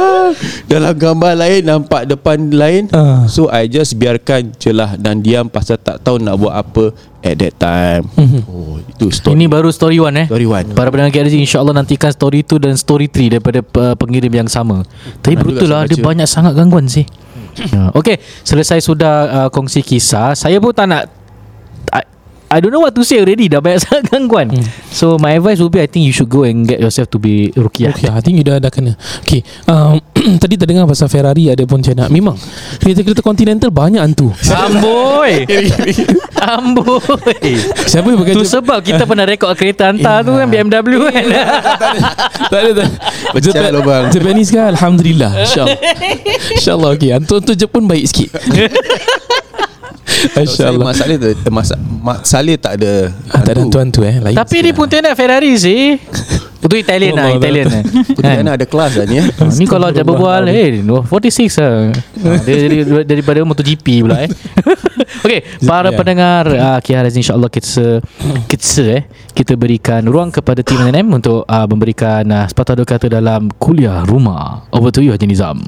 Dalam 0.66 0.92
gambar 0.92 1.32
lain 1.34 1.60
Nampak 1.62 2.06
depan 2.06 2.38
lain 2.48 2.88
Ah. 2.88 3.24
So 3.26 3.48
I 3.48 3.66
just 3.66 3.94
biarkan 3.94 4.54
je 4.54 4.70
lah 4.70 4.94
Dan 4.94 5.20
diam 5.20 5.46
pasal 5.46 5.76
tak 5.76 6.00
tahu 6.00 6.18
nak 6.18 6.36
buat 6.36 6.52
apa 6.52 6.90
At 7.20 7.36
that 7.36 7.54
time 7.56 8.06
Oh 8.44 8.78
itu 8.78 9.10
story 9.10 9.34
Ini 9.34 9.46
baru 9.46 9.68
story 9.68 9.98
one 9.98 10.16
eh. 10.16 10.26
Story 10.26 10.44
one 10.44 10.72
Para 10.72 10.88
pendengar 10.88 11.12
KRZ 11.12 11.34
InsyaAllah 11.36 11.74
nantikan 11.74 12.08
story 12.08 12.40
2 12.40 12.58
dan 12.60 12.74
story 12.74 13.06
3 13.06 13.32
Daripada 13.32 13.60
uh, 13.60 13.94
pengirim 13.94 14.32
yang 14.34 14.48
sama 14.48 14.82
Tapi 15.18 15.34
Pernah 15.34 15.44
betul 15.44 15.54
juga 15.58 15.66
lah 15.68 15.82
Dia 15.84 15.96
baca. 15.96 16.06
banyak 16.06 16.28
sangat 16.28 16.52
gangguan 16.52 16.86
sih 16.86 17.06
Ya. 17.56 17.88
Okay 17.90 18.20
Selesai 18.44 18.84
sudah 18.84 19.14
uh, 19.26 19.48
kongsi 19.48 19.80
kisah 19.80 20.36
Saya 20.36 20.60
pun 20.60 20.76
tak 20.76 20.92
nak 20.92 21.08
I, 22.50 22.60
don't 22.60 22.70
know 22.70 22.80
what 22.80 22.94
to 22.94 23.02
say 23.02 23.18
already. 23.18 23.50
Dah 23.50 23.58
banyak 23.58 23.82
sangat 23.84 24.14
gangguan. 24.14 24.54
So 24.90 25.18
my 25.18 25.34
advice 25.34 25.58
will 25.58 25.72
be 25.72 25.82
I 25.82 25.88
think 25.90 26.06
you 26.06 26.14
should 26.14 26.30
go 26.30 26.46
and 26.46 26.66
get 26.66 26.78
yourself 26.78 27.10
to 27.12 27.18
be 27.18 27.50
Rukiah. 27.52 27.90
Okay, 27.92 28.08
I 28.08 28.20
think 28.22 28.38
you 28.38 28.44
dah, 28.46 28.62
dah 28.62 28.70
kena. 28.70 28.94
Okay. 29.26 29.42
Um, 29.66 29.98
Tadi 30.42 30.58
terdengar 30.58 30.88
pasal 30.90 31.06
Ferrari 31.06 31.46
Ada 31.52 31.62
Pontianak 31.68 32.10
Memang 32.10 32.34
Kereta-kereta 32.82 33.22
Continental 33.22 33.70
Banyak 33.70 34.02
hantu. 34.02 34.34
Amboi. 34.50 35.46
Amboi. 36.56 37.52
Siapa 37.86 38.06
yang 38.10 38.18
bekerja? 38.24 38.58
Sebab 38.58 38.82
kita 38.82 39.06
pernah 39.06 39.22
rekod 39.22 39.52
kereta 39.54 39.92
hantar 39.92 40.26
tu 40.26 40.34
kan 40.34 40.46
BMW 40.50 40.98
kan. 41.10 41.24
Tak 42.50 42.58
ada 42.58 42.70
tak 42.74 42.88
Pecah 43.38 43.52
Japan- 43.54 43.74
lubang. 43.74 44.04
Japanese 44.10 44.50
kan 44.50 44.74
Alhamdulillah. 44.74 45.30
InsyaAllah. 45.46 45.78
InsyaAllah 46.58 46.90
okay 46.96 47.10
Hantu-hantu 47.14 47.52
Jepun 47.54 47.84
baik 47.86 48.04
sikit 48.10 48.30
InsyaAllah 50.36 50.84
Mak 50.84 50.96
Saleh 50.96 51.16
tu 51.16 51.26
eh, 51.28 51.36
Mak, 51.48 51.64
Sa- 51.64 51.80
Mak 51.80 52.18
Saleh 52.24 52.56
tak 52.56 52.80
ada 52.80 53.12
Ah, 53.28 53.42
Tak 53.42 53.52
ada 53.52 53.60
hantu-hantu 53.62 54.00
eh 54.02 54.16
lain 54.18 54.34
Tapi 54.34 54.56
dia 54.58 54.72
lah. 54.72 54.76
pun 54.76 54.86
nak 54.88 55.14
Ferrari 55.14 55.52
sih. 55.54 55.96
Itu 56.56 56.74
Italian 56.74 57.14
lah 57.14 57.30
Italian 57.30 57.66
lah. 57.68 57.82
Kan? 58.16 58.42
ada 58.48 58.66
kelas 58.66 58.98
lah 58.98 59.06
ni 59.06 59.22
eh. 59.22 59.26
Ha, 59.28 59.54
ni 59.54 59.64
kalau 59.64 59.86
dia 59.88 60.02
berbual 60.02 60.50
Eh 60.50 60.82
46 60.82 61.06
lah. 61.62 61.94
Ha, 61.94 62.28
Dia 62.42 62.54
dari, 62.58 62.76
daripada 63.06 63.38
MotoGP 63.44 63.86
pula 64.02 64.26
eh. 64.26 64.30
Okay 65.22 65.40
Para 65.62 65.90
Ya. 65.90 65.96
pendengar 65.96 66.42
uh, 66.48 66.78
KRZ 66.80 67.14
insyaAllah 67.14 67.46
kita 67.46 68.02
Kita 68.50 68.82
eh 68.88 69.02
Kita 69.30 69.54
berikan 69.54 70.02
ruang 70.02 70.30
kepada 70.30 70.58
tim 70.60 70.80
NM 70.80 71.06
Untuk 71.12 71.46
uh, 71.46 71.66
memberikan 71.66 72.26
uh, 72.26 72.44
Sepatah 72.46 72.74
dua 72.74 72.86
kata 72.88 73.06
dalam 73.06 73.46
Kuliah 73.52 74.02
rumah. 74.02 74.66
Over 74.70 74.90
to 74.90 75.00
you 75.00 75.14
Haji 75.14 75.26
Nizam. 75.26 75.62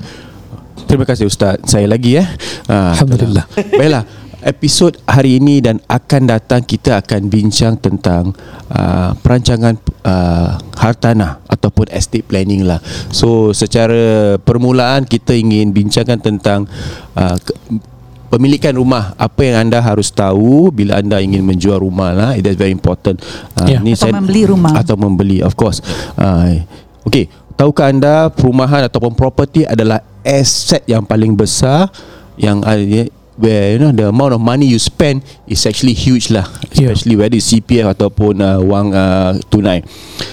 Terima 0.88 1.04
kasih 1.04 1.28
Ustaz. 1.28 1.60
Saya 1.62 1.84
lagi 1.84 2.16
eh. 2.16 2.26
Ah, 2.64 2.96
Alhamdulillah. 2.96 3.44
Baiklah 3.78 4.02
Episod 4.38 4.94
hari 5.02 5.42
ini 5.42 5.58
dan 5.58 5.82
akan 5.90 6.30
datang 6.30 6.62
kita 6.62 7.02
akan 7.02 7.26
bincang 7.26 7.74
tentang 7.74 8.30
uh, 8.70 9.10
perancangan 9.18 9.74
uh, 10.06 10.54
hartanah 10.78 11.42
ataupun 11.50 11.90
estate 11.90 12.22
planning 12.22 12.62
lah. 12.62 12.78
So 13.10 13.50
secara 13.50 14.38
permulaan 14.38 15.10
kita 15.10 15.34
ingin 15.34 15.74
bincangkan 15.74 16.22
tentang 16.22 16.70
uh, 17.18 17.34
ke- 17.34 17.82
pemilikan 18.30 18.78
rumah. 18.78 19.18
Apa 19.18 19.42
yang 19.42 19.66
anda 19.66 19.82
harus 19.82 20.14
tahu 20.14 20.70
bila 20.70 21.02
anda 21.02 21.18
ingin 21.18 21.42
menjual 21.42 21.82
rumah 21.82 22.14
lah. 22.14 22.30
It 22.38 22.46
is 22.46 22.54
very 22.54 22.70
important. 22.70 23.18
Uh, 23.58 23.66
Yeah. 23.66 23.82
ni 23.82 23.98
Atau 23.98 24.14
membeli 24.14 24.42
rumah. 24.46 24.72
Atau 24.78 24.94
membeli 24.94 25.38
of 25.42 25.58
course. 25.58 25.82
Uh, 26.14 26.62
okay. 27.02 27.26
Tahukah 27.58 27.90
anda 27.90 28.30
perumahan 28.30 28.86
ataupun 28.86 29.18
property 29.18 29.66
adalah 29.66 29.98
aset 30.22 30.86
yang 30.86 31.02
paling 31.02 31.34
besar 31.34 31.90
yang 32.38 32.62
ada 32.62 33.10
where 33.38 33.72
you 33.72 33.78
know 33.78 33.94
the 33.94 34.10
amount 34.10 34.34
of 34.34 34.40
money 34.42 34.66
you 34.66 34.78
spend 34.82 35.22
is 35.46 35.62
actually 35.64 35.94
huge 35.94 36.28
lah 36.34 36.44
Yeah. 36.74 36.90
especially 36.92 37.14
whether 37.16 37.38
it's 37.38 37.48
CPF 37.48 37.94
ataupun 37.94 38.42
uh, 38.42 38.58
wang 38.60 38.90
uh, 38.92 39.38
tunai 39.48 39.86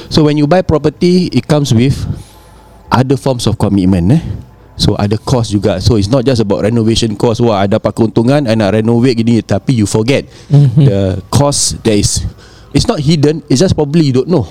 so 0.09 0.25
when 0.25 0.35
you 0.35 0.49
buy 0.49 0.65
property 0.65 1.29
it 1.29 1.45
comes 1.45 1.69
with 1.69 1.93
other 2.89 3.15
forms 3.15 3.45
of 3.45 3.55
commitment 3.61 4.09
eh 4.17 4.23
so 4.75 4.97
ada 4.99 5.15
cost 5.15 5.53
juga 5.55 5.79
so 5.79 5.95
it's 5.95 6.11
not 6.11 6.25
just 6.27 6.43
about 6.43 6.65
renovation 6.65 7.15
cost 7.15 7.39
wah 7.39 7.63
ada 7.63 7.79
dapat 7.79 7.95
keuntungan 7.95 8.43
I 8.43 8.57
nak 8.59 8.75
renovate 8.75 9.21
gini 9.23 9.39
tapi 9.45 9.71
you 9.77 9.87
forget 9.87 10.27
Mhm. 10.51 10.83
the 10.83 10.99
cost 11.31 11.79
that 11.85 11.95
is 11.95 12.25
it's 12.75 12.89
not 12.89 12.99
hidden 12.99 13.39
it's 13.47 13.63
just 13.63 13.71
probably 13.77 14.11
you 14.11 14.13
don't 14.17 14.27
know 14.27 14.43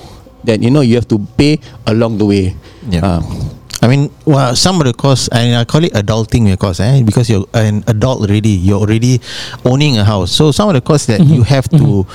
that 0.46 0.62
you 0.64 0.72
know 0.72 0.80
you 0.80 0.96
have 0.96 1.08
to 1.12 1.20
pay 1.36 1.58
along 1.84 2.16
the 2.16 2.26
way 2.26 2.44
Yeah. 2.84 3.00
Ah. 3.00 3.20
I 3.84 3.86
mean, 3.86 4.08
well, 4.24 4.56
some 4.56 4.80
of 4.80 4.86
the 4.86 4.94
costs, 4.94 5.28
and 5.28 5.56
I 5.56 5.64
call 5.66 5.84
it 5.84 5.92
adulting 5.92 6.48
because, 6.48 6.80
eh, 6.80 7.02
because 7.04 7.28
you're 7.28 7.44
an 7.52 7.84
adult 7.86 8.22
already. 8.22 8.48
You're 8.48 8.80
already 8.80 9.20
owning 9.62 9.98
a 9.98 10.04
house. 10.04 10.32
So 10.32 10.52
some 10.52 10.70
of 10.70 10.74
the 10.74 10.80
costs 10.80 11.06
that 11.08 11.20
you 11.20 11.42
have 11.42 11.68
to 11.68 12.06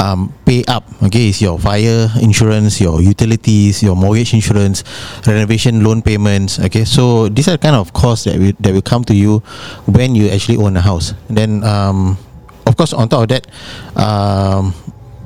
um, 0.00 0.32
pay 0.46 0.64
up, 0.64 0.88
okay, 1.02 1.28
is 1.28 1.42
your 1.42 1.58
fire 1.58 2.08
insurance, 2.22 2.80
your 2.80 3.02
utilities, 3.02 3.82
your 3.82 3.96
mortgage 3.96 4.32
insurance, 4.32 4.82
renovation 5.26 5.84
loan 5.84 6.00
payments. 6.00 6.58
Okay, 6.58 6.86
so 6.86 7.28
these 7.28 7.48
are 7.48 7.58
kind 7.58 7.76
of 7.76 7.92
costs 7.92 8.24
that 8.24 8.38
will 8.38 8.56
that 8.60 8.72
will 8.72 8.80
come 8.80 9.04
to 9.04 9.14
you 9.14 9.40
when 9.84 10.14
you 10.14 10.30
actually 10.30 10.56
own 10.56 10.74
a 10.78 10.80
house. 10.80 11.12
And 11.28 11.36
then, 11.36 11.64
um, 11.64 12.16
of 12.64 12.78
course, 12.78 12.94
on 12.94 13.10
top 13.10 13.24
of 13.24 13.28
that, 13.28 13.44
um, 13.92 14.72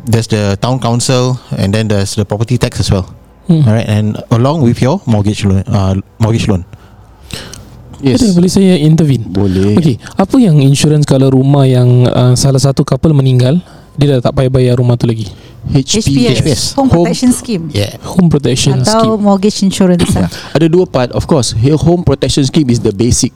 there's 0.07 0.27
the 0.27 0.59
town 0.61 0.81
council, 0.81 1.39
and 1.57 1.73
then 1.73 1.87
there's 1.87 2.17
the 2.17 2.25
property 2.25 2.59
tax 2.59 2.81
as 2.81 2.91
well. 2.91 3.15
Hmm. 3.45 3.61
All 3.63 3.77
right, 3.77 3.85
and 3.85 4.17
along 4.33 4.65
with 4.65 4.81
your 4.81 5.05
mortgage 5.05 5.45
loan, 5.45 5.61
uh, 5.69 6.01
mortgage 6.17 6.49
loan. 6.49 6.65
Yes 8.05 8.21
Ada 8.21 8.37
boleh 8.37 8.51
saya 8.53 8.75
intervene 8.77 9.25
Boleh 9.25 9.81
Okey, 9.81 9.97
apa 9.97 10.37
yang 10.37 10.61
insurance 10.61 11.09
kalau 11.09 11.33
rumah 11.33 11.65
yang 11.65 12.05
uh, 12.05 12.37
salah 12.37 12.61
satu 12.61 12.85
couple 12.85 13.17
meninggal, 13.17 13.57
dia 13.97 14.19
dah 14.19 14.29
tak 14.29 14.37
payah 14.37 14.53
bayar 14.53 14.75
rumah 14.77 14.99
tu 14.99 15.09
lagi. 15.09 15.25
HPS, 15.65 16.45
HPS. 16.45 16.63
Home 16.77 16.93
Protection 16.93 17.31
Scheme 17.33 17.65
Yeah. 17.73 17.97
Home 18.05 18.29
protection 18.29 18.85
atau 18.85 19.17
scheme. 19.17 19.25
mortgage 19.25 19.59
insurance 19.65 20.13
lah. 20.13 20.29
Ada 20.61 20.69
dua 20.69 20.85
part 20.85 21.09
Of 21.17 21.25
course 21.25 21.57
Here 21.57 21.81
home 21.81 22.05
protection 22.05 22.45
scheme 22.45 22.69
is 22.69 22.85
the 22.85 22.93
basic 22.93 23.33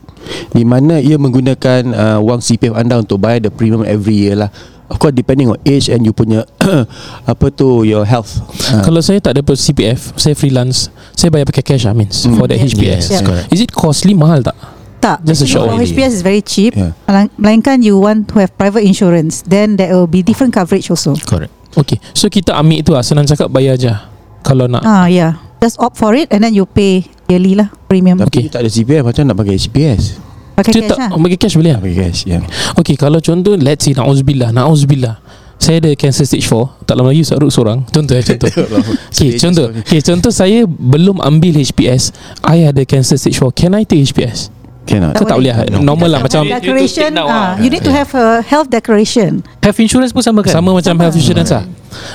Di 0.53 0.61
mana 0.61 1.01
ia 1.01 1.17
menggunakan 1.17 1.89
uh, 1.89 2.21
Wang 2.21 2.45
CPF 2.45 2.77
anda 2.77 3.01
Untuk 3.01 3.17
bayar 3.17 3.41
the 3.41 3.49
premium 3.49 3.81
every 3.81 4.29
year 4.29 4.37
lah 4.37 4.53
Of 4.89 4.97
course 4.97 5.13
depending 5.13 5.53
on 5.53 5.61
age 5.63 5.93
And 5.93 6.01
you 6.01 6.17
punya 6.17 6.49
Apa 7.31 7.53
tu 7.53 7.85
Your 7.85 8.09
health 8.09 8.41
uh, 8.73 8.81
Kalau 8.81 9.05
saya 9.05 9.21
tak 9.21 9.37
ada 9.37 9.45
CPF, 9.45 10.17
saya 10.17 10.33
freelance, 10.33 10.89
saya 11.13 11.29
bayar 11.29 11.45
pakai 11.45 11.65
cash 11.65 11.85
lah 11.85 11.93
means 11.93 12.25
Hmm. 12.25 12.41
for 12.41 12.49
the 12.49 12.57
Yes, 12.57 12.73
HPS. 12.73 13.05
yes, 13.13 13.21
correct. 13.21 13.47
Is 13.53 13.61
it 13.61 13.71
costly 13.71 14.17
mahal 14.17 14.41
tak? 14.41 14.57
Tak, 14.99 15.23
Just 15.23 15.45
a 15.45 15.49
short 15.49 15.71
for. 15.71 15.79
HPS 15.79 16.11
is 16.11 16.23
very 16.27 16.43
cheap. 16.43 16.75
Yeah. 16.75 16.91
Melainkan 17.39 17.87
you 17.87 17.95
want 18.03 18.27
to 18.35 18.43
have 18.43 18.51
private 18.59 18.83
insurance, 18.83 19.47
then 19.47 19.79
there 19.79 19.95
will 19.95 20.11
be 20.11 20.27
different 20.27 20.51
coverage 20.51 20.91
also. 20.91 21.15
Correct. 21.15 21.55
Okay, 21.79 22.03
so 22.11 22.27
kita 22.27 22.51
ambil 22.51 22.83
tu 22.83 22.91
lah, 22.91 23.07
senang 23.07 23.23
cakap 23.23 23.47
bayar 23.47 23.79
je. 23.79 23.95
Kalau 24.43 24.67
nak. 24.67 24.83
Ah, 24.83 25.07
yeah. 25.07 25.39
Just 25.63 25.79
opt 25.79 25.95
for 25.95 26.19
it 26.19 26.27
and 26.35 26.43
then 26.43 26.51
you 26.51 26.67
pay 26.67 27.07
yearly 27.31 27.55
lah 27.55 27.71
premium. 27.87 28.19
Tapi 28.19 28.27
okay. 28.27 28.43
you 28.47 28.51
tak 28.51 28.63
ada 28.67 28.71
CPF 28.71 29.07
Macam 29.07 29.23
nak 29.27 29.37
pakai 29.39 29.55
HPS 29.59 30.19
Pakai 30.59 30.73
Kita 30.75 30.91
cash 30.91 30.91
tak 30.91 30.99
lah. 30.99 31.23
bagi 31.23 31.37
cash 31.39 31.55
boleh 31.55 31.73
lah. 31.73 31.81
pakai 31.81 31.97
cash 32.03 32.21
yeah. 32.27 32.43
Okay, 32.75 32.99
kalau 32.99 33.23
contoh 33.23 33.55
let's 33.55 33.87
say 33.87 33.95
na'uzubillah, 33.95 34.51
na'uzubillah. 34.51 35.23
Saya 35.59 35.83
ada 35.83 35.91
cancer 35.99 36.23
stage 36.23 36.47
4 36.47 36.87
Tak 36.87 36.95
lama 36.95 37.11
lagi 37.11 37.27
Saruk 37.27 37.51
seorang 37.51 37.83
Contoh 37.91 38.15
ya 38.15 38.23
contoh 38.23 38.47
Okay 39.11 39.43
contoh 39.43 39.67
okay, 39.75 39.99
Contoh 40.07 40.31
saya 40.31 40.63
Belum 40.71 41.19
ambil 41.19 41.59
HPS 41.59 42.15
I 42.47 42.63
ada 42.63 42.87
cancer 42.87 43.19
stage 43.19 43.43
4 43.43 43.51
Can 43.59 43.75
I 43.75 43.83
take 43.83 44.07
HPS? 44.07 44.55
Cannot 44.89 45.13
Kau 45.15 45.29
tak 45.29 45.37
boleh 45.37 45.53
No. 45.69 45.85
Normal 45.85 46.09
lah 46.09 46.21
Macam 46.25 46.49
declaration. 46.49 46.65
You 46.65 46.75
need 46.75 46.89
to 46.89 47.05
take 47.05 47.13
now, 47.13 47.27
ah, 47.29 47.37
ah. 47.37 47.53
you 47.61 47.69
need 47.69 47.85
to 47.85 47.93
have 47.93 48.09
a 48.11 48.41
health 48.41 48.69
declaration. 48.69 49.45
Health 49.61 49.79
insurance 49.79 50.11
pun 50.11 50.25
sama 50.25 50.41
kan 50.41 50.57
Sama 50.57 50.73
macam 50.73 50.97
Sama. 50.97 51.01
health 51.05 51.17
insurance 51.17 51.53
lah 51.53 51.65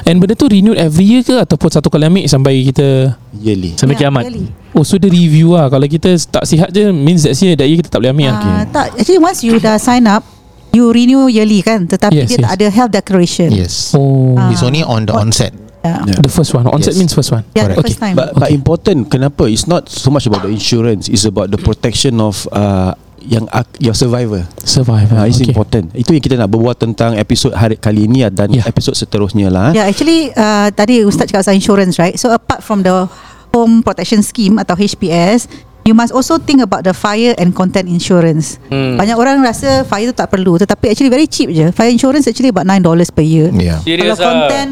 And 0.03 0.17
benda 0.17 0.33
tu 0.33 0.49
renewed 0.49 0.75
every 0.75 1.05
year 1.05 1.21
ke 1.21 1.37
Ataupun 1.37 1.69
satu 1.69 1.87
kali 1.87 2.03
ambil 2.03 2.25
Sampai 2.25 2.65
kita 2.65 3.13
Yearly 3.37 3.77
Sampai 3.77 3.93
Yeah, 3.93 4.09
kiamat 4.09 4.23
yearly. 4.25 4.49
Oh 4.73 4.81
so 4.81 4.97
dia 4.97 5.07
review 5.07 5.53
lah 5.53 5.69
Kalau 5.69 5.85
kita 5.85 6.17
tak 6.25 6.43
sihat 6.43 6.69
je 6.69 6.89
Means 6.89 7.23
that 7.23 7.37
year 7.37 7.53
That 7.53 7.69
year 7.69 7.77
kita 7.77 7.89
tak 7.89 8.01
boleh 8.01 8.11
ambil 8.11 8.27
lah 8.27 8.37
Ah, 8.41 8.63
tak, 8.65 8.85
actually 8.97 9.21
once 9.21 9.45
you 9.45 9.57
dah 9.57 9.77
sign 9.77 10.03
up, 10.03 10.25
you 10.69 10.89
renew 10.89 11.29
yearly 11.29 11.61
kan, 11.61 11.85
tetapi 11.85 12.17
Yes, 12.17 12.27
dia 12.27 12.37
yes. 12.37 12.43
tak 12.43 12.53
ada 12.55 12.67
health 12.67 12.91
declaration. 12.91 13.49
Yes. 13.53 13.93
Oh 13.93 14.33
Ah. 14.33 14.49
It's 14.49 14.65
only 14.65 14.81
on 14.81 15.05
the 15.05 15.13
onset. 15.13 15.53
Yeah. 15.83 15.99
Yeah. 16.07 16.23
The 16.23 16.31
first 16.31 16.55
one 16.55 16.63
Onset 16.63 16.95
Yes. 16.95 16.97
means 16.97 17.11
first 17.11 17.27
one 17.29 17.43
Yeah, 17.51 17.67
the 17.67 17.75
Correct. 17.75 17.91
first 17.91 17.99
time. 17.99 18.15
But, 18.15 18.39
but 18.39 18.49
important 18.49 19.11
Kenapa 19.11 19.51
It's 19.51 19.67
not 19.67 19.91
so 19.91 20.07
much 20.07 20.23
about 20.23 20.41
the 20.41 20.51
insurance 20.51 21.11
It's 21.11 21.27
about 21.27 21.51
the 21.51 21.59
protection 21.59 22.23
of 22.23 22.47
uh, 22.49 22.95
Yang 23.19 23.51
ak- 23.51 23.77
Your 23.79 23.91
survivor 23.91 24.47
Survive 24.63 25.11
uh, 25.11 25.27
It's 25.27 25.43
okay. 25.43 25.51
important 25.51 25.91
Itu 25.91 26.15
yang 26.15 26.23
kita 26.23 26.39
nak 26.39 26.47
berbual 26.47 26.79
tentang 26.79 27.19
Episod 27.19 27.51
hari 27.51 27.75
kali 27.75 28.07
ini 28.07 28.23
Dan 28.31 28.55
Yeah. 28.55 28.63
episod 28.63 28.95
seterusnya 28.95 29.51
lah 29.51 29.75
eh. 29.75 29.83
Yeah, 29.83 29.85
actually 29.91 30.31
uh, 30.31 30.71
tadi 30.71 31.03
Ustaz 31.03 31.27
cakap 31.27 31.43
pasal 31.43 31.59
insurance, 31.59 31.99
right? 31.99 32.15
So 32.15 32.31
apart 32.31 32.63
from 32.63 32.87
the 32.87 33.11
home 33.51 33.83
protection 33.83 34.23
scheme 34.23 34.57
atau 34.57 34.73
HPS, 34.73 35.45
you 35.83 35.91
must 35.91 36.09
also 36.09 36.39
think 36.39 36.63
about 36.63 36.81
the 36.81 36.95
fire 36.95 37.35
and 37.35 37.51
content 37.51 37.85
insurance. 37.85 38.55
Hmm. 38.71 38.95
Banyak 38.95 39.13
orang 39.13 39.43
rasa 39.43 39.83
fire 39.83 40.07
tu 40.09 40.15
tak 40.15 40.31
perlu, 40.31 40.55
tetapi 40.57 40.89
actually 40.89 41.11
very 41.11 41.27
cheap 41.27 41.51
je. 41.51 41.69
Fire 41.69 41.91
insurance 41.91 42.23
actually 42.25 42.49
about 42.49 42.63
9 42.65 42.79
dollars 42.81 43.11
per 43.11 43.21
year. 43.21 43.51
Yeah. 43.51 43.77
Kalau 43.77 43.85
Serious 43.85 44.17
ah. 44.17 44.25
content 44.25 44.71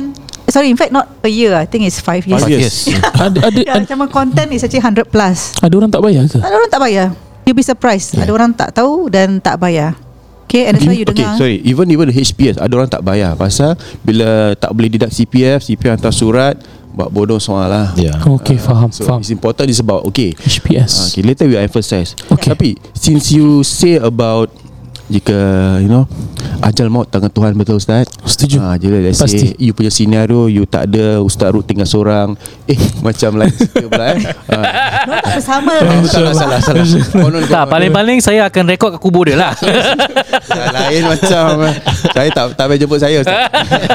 Sorry, 0.52 0.68
in 0.68 0.76
fact 0.76 0.92
not 0.92 1.08
per 1.18 1.28
year. 1.28 1.56
I 1.56 1.64
think 1.64 1.84
it's 1.84 1.98
5 1.98 2.28
years. 2.28 2.38
Five 2.38 2.46
Five 2.46 2.52
years. 2.52 2.76
years. 2.86 3.02
ada, 3.18 3.40
ada, 3.42 3.58
Yeah, 3.58 3.80
ada, 3.80 3.88
macam 3.88 4.12
content 4.12 4.50
is 4.52 4.62
actually 4.62 4.84
100 4.84 5.08
plus. 5.08 5.56
ada 5.58 5.74
orang 5.74 5.88
tak 5.88 6.04
bayar 6.04 6.28
ke? 6.28 6.38
Ada 6.38 6.54
orang 6.54 6.70
tak 6.70 6.82
bayar. 6.82 7.08
You'll 7.42 7.56
be 7.56 7.64
surprised. 7.64 8.14
Yeah. 8.14 8.28
Ada 8.28 8.32
orang 8.32 8.52
tak 8.52 8.70
tahu 8.74 9.08
dan 9.08 9.40
tak 9.40 9.58
bayar. 9.58 9.96
Okay, 10.46 10.68
and 10.68 10.76
that's 10.76 10.84
why 10.84 10.92
you 10.92 11.08
Okay, 11.08 11.24
dengar. 11.24 11.40
sorry. 11.40 11.64
Even 11.64 11.88
even 11.88 12.06
the 12.06 12.16
HPS 12.18 12.60
ada 12.60 12.74
orang 12.76 12.86
tak 12.86 13.00
bayar 13.02 13.34
pasal 13.34 13.72
bila 14.04 14.52
tak 14.54 14.76
boleh 14.76 14.92
deduct 14.92 15.16
CPF, 15.16 15.64
CPF 15.64 15.96
hantar 15.96 16.12
surat, 16.12 16.60
buat 16.92 17.08
bodoh 17.08 17.40
soal 17.40 17.72
lah. 17.72 17.96
Yeah. 17.96 18.20
Okay 18.20 18.60
faham 18.60 18.92
So 18.92 19.08
Faham 19.08 19.24
it's 19.24 19.32
important 19.32 19.72
is 19.72 19.80
about 19.80 20.04
okay. 20.06 20.36
HPS 20.36 21.16
Okay, 21.16 21.24
later 21.24 21.48
we 21.48 21.56
will 21.56 21.64
emphasize. 21.64 22.20
Okay. 22.28 22.52
Tapi 22.52 22.70
since 22.92 23.32
you 23.32 23.64
say 23.64 23.96
about 23.96 24.52
jika 25.08 25.40
you 25.80 25.88
know 25.88 26.04
ajal 26.62 26.88
maut 26.88 27.10
tangan 27.10 27.30
Tuhan 27.30 27.58
betul 27.58 27.78
ustaz. 27.78 28.06
Setuju. 28.22 28.62
Ha, 28.62 28.78
jadi 28.78 29.02
let's 29.02 29.18
Pasti. 29.18 29.38
say 29.38 29.50
you 29.58 29.74
punya 29.74 29.90
scenario 29.90 30.46
you 30.46 30.64
tak 30.64 30.90
ada 30.90 31.20
ustaz 31.20 31.50
Rut 31.50 31.66
tinggal 31.66 31.90
seorang. 31.90 32.38
Eh 32.66 32.78
macam 33.06 33.42
lain 33.42 33.52
cerita 33.52 33.86
pula 33.86 34.06
eh. 34.14 34.20
Ha. 34.22 34.58
Diorang 35.82 36.00
tak. 36.00 36.06
Oh, 36.06 36.08
salah 36.08 36.34
salah 36.34 36.60
salah. 36.62 36.86
Konon- 37.12 37.50
Tak 37.50 37.66
paling-paling 37.68 38.18
saya 38.22 38.48
akan 38.48 38.64
rekod 38.70 38.90
kat 38.94 39.02
kubur 39.02 39.26
dia 39.26 39.38
lah 39.38 39.54
lain 40.78 41.04
macam 41.08 41.68
Saya 42.12 42.30
tak 42.32 42.46
tak 42.56 42.66
payah 42.68 42.80
jemput 42.80 43.00
saya 43.00 43.18
Ustaz 43.24 43.38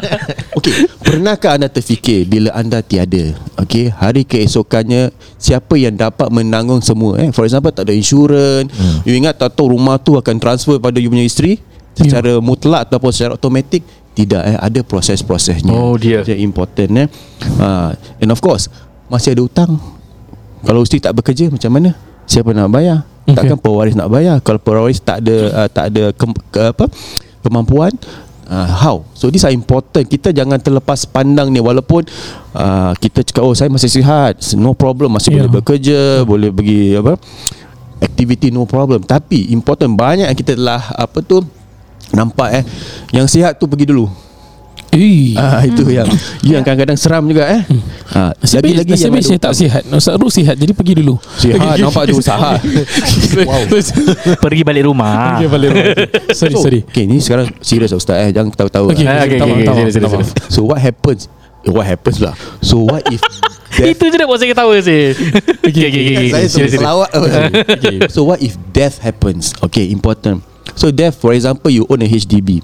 Okey 0.59 0.72
Pernahkah 1.00 1.57
anda 1.57 1.68
terfikir 1.68 2.24
Bila 2.24 2.52
anda 2.52 2.81
tiada 2.81 3.37
Okey 3.61 3.92
Hari 3.92 4.24
keesokannya 4.24 5.12
Siapa 5.37 5.76
yang 5.76 5.94
dapat 5.96 6.29
menanggung 6.33 6.81
semua 6.81 7.20
eh? 7.20 7.29
For 7.31 7.44
example 7.44 7.72
tak 7.72 7.88
ada 7.88 7.94
insurans 7.94 8.68
hmm. 8.68 9.05
You 9.05 9.14
ingat 9.16 9.37
tak 9.37 9.55
tahu 9.55 9.76
rumah 9.76 10.00
tu 10.00 10.16
akan 10.16 10.37
transfer 10.40 10.81
pada 10.81 10.96
you 10.96 11.12
punya 11.12 11.24
isteri 11.24 11.61
Secara 11.96 12.38
mutlak 12.44 12.92
ataupun 12.92 13.09
secara 13.09 13.32
automatik 13.40 13.80
Tidak 14.12 14.42
eh. 14.44 14.56
Ada 14.61 14.85
proses-prosesnya. 14.85 15.72
Oh, 15.72 15.96
dear. 15.96 16.28
Yang 16.28 16.40
important 16.44 16.90
eh. 16.92 17.09
Ha. 17.56 17.96
And 18.20 18.30
of 18.30 18.40
course 18.44 18.68
Masih 19.09 19.32
ada 19.32 19.40
hutang. 19.40 19.80
Kalau 20.61 20.85
isteri 20.85 21.00
tak 21.00 21.16
bekerja 21.16 21.48
Macam 21.48 21.70
mana? 21.72 21.96
Siapa 22.26 22.50
nak 22.52 22.68
bayar? 22.68 23.06
Okay. 23.26 23.38
Takkan 23.38 23.59
pewaris 23.59 23.94
nak 23.94 24.11
bayar? 24.11 24.38
Kalau 24.42 24.59
pewaris 24.59 24.98
tak 25.02 25.22
ada 25.24 25.37
uh, 25.64 25.68
Tak 25.70 25.85
ada 25.94 26.04
ke, 26.14 26.24
ke, 26.52 26.61
apa 26.74 26.85
Kemampuan 27.42 27.94
uh, 28.50 28.68
How? 28.70 29.06
So 29.14 29.30
these 29.30 29.46
are 29.46 29.54
important. 29.54 30.06
Kita 30.06 30.35
jangan 30.35 30.59
terlepas 30.59 31.06
pandang 31.06 31.54
ni. 31.54 31.62
Walaupun 31.62 32.06
uh, 32.54 32.92
Kita 32.98 33.22
cakap 33.22 33.42
Oh 33.46 33.54
saya 33.54 33.70
masih 33.70 33.90
sihat. 33.90 34.42
No 34.59 34.74
problem. 34.74 35.14
Masih 35.14 35.30
Yeah. 35.32 35.46
boleh 35.46 35.52
bekerja 35.62 36.00
Boleh 36.26 36.50
pergi 36.50 36.98
apa 36.98 37.14
Activity 38.02 38.50
no 38.50 38.66
problem. 38.66 39.06
Tapi 39.06 39.54
important 39.54 39.94
Banyak 39.94 40.26
yang 40.30 40.38
kita 40.38 40.59
telah 40.59 40.82
Apa 40.98 41.22
tu 41.22 41.46
Nampak 42.11 42.49
eh? 42.53 42.64
Yang 43.11 43.27
sihat 43.33 43.57
tu 43.57 43.66
pergi 43.66 43.88
dulu. 43.88 44.07
Ah 45.37 45.61
itu 45.61 45.85
yang 45.92 46.09
yang 46.40 46.64
kadang-kadang 46.64 46.97
seram 46.97 47.21
juga 47.29 47.45
eh. 47.53 47.61
Ha, 48.16 48.33
Nasib 48.33 48.64
baik, 48.64 48.81
lagi-lagi 48.81 48.92
nasib 48.97 49.12
yang 49.12 49.27
saya 49.29 49.40
tak 49.45 49.53
sihat. 49.53 49.83
Ustaz 49.92 50.16
Ruk 50.16 50.33
sihat 50.33 50.57
Jadi 50.57 50.73
pergi 50.73 51.05
dulu. 51.05 51.21
Sihat 51.37 51.61
nampak 51.77 52.09
tu 52.09 52.16
usaha. 52.16 52.57
wow. 53.51 53.61
Pergi 54.40 54.62
balik 54.64 54.88
rumah. 54.88 55.37
Okay 55.37 55.53
balik 55.53 55.69
rumah. 55.77 55.87
Sorry 56.38 56.55
So, 56.57 56.64
sorry. 56.64 56.81
Okay 56.88 57.05
ni 57.05 57.21
sekarang 57.21 57.53
serius 57.61 57.92
Ustaz 57.92 58.25
eh? 58.25 58.33
Jangan 58.33 58.57
tahu-tahu 58.57 58.97
Okay, 58.97 59.05
lah. 59.05 59.21
Ah, 59.21 59.29
okay, 59.29 59.37
okay, 59.37 59.38
tamam, 59.38 59.57
serius, 59.61 59.92
serius, 59.92 59.95
tamam. 60.09 60.25
serius. 60.25 60.49
So 60.49 60.61
what 60.64 60.81
happens? 60.81 61.21
What 61.66 61.85
happens 61.85 62.16
lah? 62.25 62.35
So 62.64 62.77
what 62.81 63.05
if 63.12 63.21
death, 63.77 63.92
Itu 63.92 64.05
je 64.09 64.16
nak 64.16 64.27
buat 64.33 64.38
saya 64.40 64.49
ketawa 64.49 64.75
sih 64.81 65.03
Okay 65.61 65.83
okay 65.92 66.01
okay 66.09 66.27
Saya 66.33 66.47
Serius, 66.49 66.53
serius. 66.57 66.73
selawat. 66.81 67.09
Okay. 67.12 67.97
So 68.09 68.25
what 68.25 68.40
if 68.40 68.57
death 68.73 68.97
happens? 69.05 69.53
Okay 69.61 69.92
important 69.92 70.40
So 70.77 70.93
death 70.93 71.17
for 71.17 71.33
example 71.33 71.69
You 71.69 71.89
own 71.89 72.03
a 72.03 72.09
HDB 72.09 72.61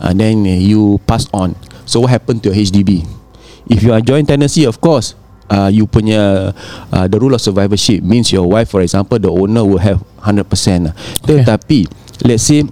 and 0.00 0.16
Then 0.16 0.46
uh, 0.46 0.54
you 0.54 0.96
pass 1.04 1.26
on 1.34 1.58
So 1.84 2.00
what 2.00 2.10
happened 2.10 2.42
to 2.42 2.50
your 2.50 2.56
HDB 2.56 3.04
If 3.66 3.82
you 3.82 3.92
are 3.92 4.00
joint 4.00 4.26
tenancy 4.26 4.64
Of 4.64 4.78
course 4.78 5.14
uh, 5.46 5.68
You 5.68 5.84
punya 5.84 6.54
uh, 6.88 7.06
The 7.06 7.18
rule 7.18 7.34
of 7.34 7.42
survivorship 7.42 8.00
Means 8.00 8.30
your 8.30 8.46
wife 8.46 8.70
for 8.70 8.80
example 8.80 9.18
The 9.18 9.28
owner 9.28 9.66
will 9.66 9.82
have 9.82 9.98
100% 10.22 10.46
lah. 10.86 10.94
Okay. 11.26 11.42
Tetapi 11.42 11.78
Let's 12.22 12.46
say 12.46 12.62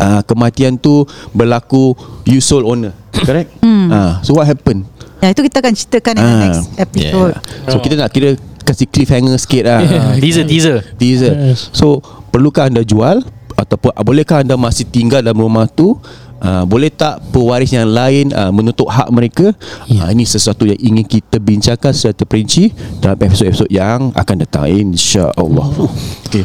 uh, 0.00 0.24
Kematian 0.24 0.76
tu 0.76 1.04
Berlaku 1.30 1.92
You 2.24 2.40
sole 2.40 2.64
owner 2.64 2.96
Correct 3.12 3.52
uh, 3.62 4.18
So 4.26 4.34
what 4.34 4.48
happened 4.48 4.88
Ya, 5.22 5.30
itu 5.30 5.46
kita 5.46 5.62
akan 5.62 5.70
ceritakan 5.78 6.14
in 6.18 6.24
the 6.26 6.34
Ah, 6.34 6.42
next 6.42 6.62
episode. 6.82 7.34
So 7.70 7.78
kita 7.78 7.94
nak 7.94 8.10
kira 8.10 8.34
Kasih 8.66 8.90
cliffhanger 8.90 9.38
sikit 9.38 9.62
lah 9.70 9.78
Yeah. 9.86 10.18
Teaser 10.18 10.44
teaser 10.50 10.76
teaser. 10.98 11.34
Yes. 11.54 11.70
So 11.70 12.02
perlukah 12.34 12.66
anda 12.66 12.82
jual 12.82 13.22
ataupun 13.54 13.90
ah, 13.92 14.04
bolehkah 14.04 14.40
anda 14.40 14.56
masih 14.56 14.88
tinggal 14.88 15.20
dalam 15.20 15.40
rumah 15.40 15.68
tu? 15.68 15.96
Uh, 16.42 16.66
boleh 16.66 16.90
tak 16.90 17.22
pewaris 17.30 17.70
yang 17.70 17.86
lain 17.86 18.34
uh, 18.34 18.50
menuntut 18.50 18.90
hak 18.90 19.06
mereka? 19.14 19.54
Ya. 19.86 20.06
uh, 20.06 20.08
ini 20.10 20.26
sesuatu 20.26 20.66
yang 20.66 20.74
ingin 20.74 21.06
kita 21.06 21.38
bincangkan 21.38 21.94
secara 21.94 22.18
terperinci 22.18 22.74
dalam 22.98 23.14
episod-episod 23.14 23.70
yang 23.70 24.10
akan 24.10 24.36
datang 24.42 24.66
insya-Allah. 24.66 25.70
Okey. 26.26 26.42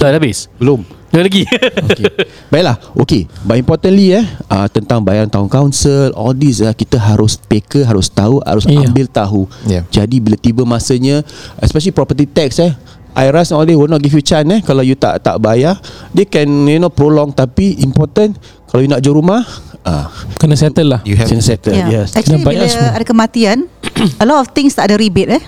Dah 0.00 0.08
habis? 0.10 0.48
Belum. 0.56 0.82
Dah 1.08 1.24
lagi? 1.24 1.44
Okay. 1.88 2.04
Baiklah 2.52 2.76
Okay 3.00 3.24
But 3.40 3.56
importantly 3.56 4.12
eh 4.12 4.26
uh, 4.52 4.68
Tentang 4.68 5.00
bayaran 5.00 5.24
tahun 5.32 5.48
council 5.48 6.12
All 6.12 6.36
this 6.36 6.60
uh, 6.60 6.68
Kita 6.76 7.00
harus 7.00 7.40
peka 7.40 7.80
Harus 7.80 8.12
tahu 8.12 8.44
Harus 8.44 8.68
Yeah. 8.68 8.84
ambil 8.84 9.08
tahu. 9.08 9.48
Yeah. 9.64 9.88
Jadi 9.88 10.20
bila 10.20 10.36
tiba 10.36 10.68
masanya 10.68 11.24
Especially 11.64 11.96
property 11.96 12.28
tax 12.28 12.60
eh 12.60 12.76
IRAS 13.16 13.50
all 13.50 13.64
they 13.64 13.74
will 13.74 13.88
not 13.88 14.00
give 14.00 14.12
you 14.12 14.22
chance 14.22 14.46
eh 14.48 14.60
Kalau 14.60 14.84
you 14.84 14.92
tak 14.94 15.20
tak 15.24 15.40
bayar. 15.40 15.80
They 16.12 16.28
can 16.28 16.48
you 16.66 16.78
know 16.78 16.92
prolong 16.92 17.32
Tapi 17.32 17.80
important 17.80 18.36
Kalau 18.68 18.80
you 18.84 18.90
nak 18.90 19.00
jual 19.00 19.16
rumah 19.16 19.42
ah, 19.82 20.12
Kena 20.36 20.54
settle 20.54 20.92
lah. 20.96 21.00
You 21.02 21.16
have 21.16 21.26
Kena 21.26 21.42
settle 21.42 21.74
Yeah. 21.74 22.04
Yes. 22.04 22.14
Actually 22.14 22.44
Kena 22.44 22.52
bila 22.52 22.66
semua. 22.68 22.90
ada 22.94 23.04
kematian 23.04 23.58
A 24.22 24.24
lot 24.28 24.44
of 24.44 24.52
things 24.52 24.76
tak 24.76 24.92
ada 24.92 25.00
rebate 25.00 25.40
eh. 25.40 25.44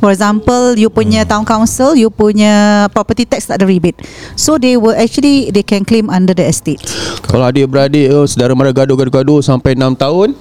For 0.00 0.08
example 0.08 0.78
You 0.80 0.88
punya 0.88 1.28
town 1.28 1.44
council 1.44 1.92
You 1.92 2.08
punya 2.08 2.86
property 2.94 3.28
tax 3.28 3.50
tak 3.50 3.60
ada 3.60 3.66
rebate. 3.68 4.00
So 4.38 4.56
they 4.56 4.80
will 4.80 4.96
actually 4.96 5.52
They 5.52 5.66
can 5.66 5.84
claim 5.84 6.08
under 6.08 6.32
the 6.32 6.46
estate. 6.48 6.80
Kalau 7.26 7.44
adik-beradik 7.44 8.08
oh, 8.14 8.24
Saudara 8.24 8.56
mara 8.56 8.72
gaduh-gaduh 8.72 9.44
Sampai 9.44 9.76
6 9.76 9.98
tahun 9.98 10.32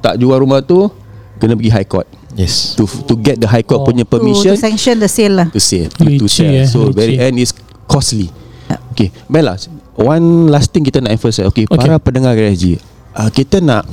Tak 0.00 0.16
jual 0.16 0.38
rumah 0.40 0.64
tu 0.64 0.88
Kena 1.36 1.52
pergi 1.52 1.68
high 1.68 1.84
court 1.84 2.08
Yes 2.36 2.76
To 2.76 2.84
to 2.84 3.16
get 3.16 3.40
the 3.40 3.48
high 3.48 3.64
court 3.64 3.82
Oh. 3.82 3.86
punya 3.88 4.04
to, 4.04 4.12
permission 4.12 4.52
to 4.52 4.60
sanction 4.60 5.00
the 5.00 5.08
sale 5.08 5.40
lah 5.40 5.48
to 5.48 5.58
sell 5.58 5.88
Leceh, 6.00 6.20
to 6.20 6.28
sell. 6.28 6.52
eh, 6.52 6.68
So 6.68 6.92
very 6.92 7.16
end 7.16 7.40
is 7.40 7.56
costly. 7.88 8.28
Ya. 8.68 8.76
Okay, 8.92 9.08
Bella, 9.26 9.56
one 9.96 10.52
last 10.52 10.70
thing 10.70 10.84
kita 10.84 11.00
nak 11.00 11.16
emphasize. 11.16 11.48
Okay, 11.48 11.64
Okay. 11.64 11.76
para 11.80 11.96
pendengar 11.96 12.36
GRSG, 12.36 12.76
uh, 13.14 13.30
kita 13.30 13.64
nak 13.64 13.88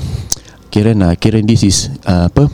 kira 0.68 0.92
nak 0.92 1.16
kira 1.22 1.40
this 1.40 1.64
is 1.64 1.78
uh, 2.04 2.28
apa 2.28 2.52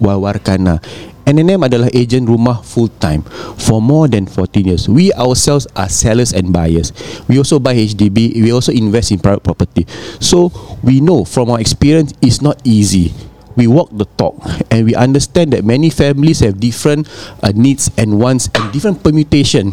wawarkana. 0.00 0.80
NNM 1.26 1.66
adalah 1.66 1.90
ejen 1.90 2.22
rumah 2.22 2.62
full 2.62 2.86
time 3.02 3.26
for 3.58 3.82
more 3.82 4.06
than 4.06 4.30
14 4.30 4.62
years. 4.62 4.86
We 4.86 5.10
ourselves 5.18 5.66
are 5.74 5.90
sellers 5.90 6.30
and 6.30 6.54
buyers. 6.54 6.94
We 7.26 7.42
also 7.42 7.58
buy 7.58 7.74
HDB. 7.74 8.38
We 8.38 8.54
also 8.54 8.70
invest 8.70 9.10
in 9.10 9.18
private 9.18 9.42
property. 9.42 9.90
So 10.22 10.54
we 10.86 11.02
know 11.02 11.26
from 11.26 11.50
our 11.50 11.58
experience 11.58 12.14
it's 12.22 12.38
not 12.38 12.62
easy 12.62 13.10
we 13.56 13.66
walk 13.66 13.90
the 13.92 14.04
talk 14.20 14.36
and 14.70 14.84
we 14.84 14.94
understand 14.94 15.52
that 15.52 15.64
many 15.64 15.90
families 15.90 16.40
have 16.40 16.60
different 16.60 17.08
uh, 17.42 17.52
needs 17.56 17.90
and 17.96 18.20
wants 18.20 18.48
and 18.54 18.72
different 18.72 19.02
permutation. 19.02 19.72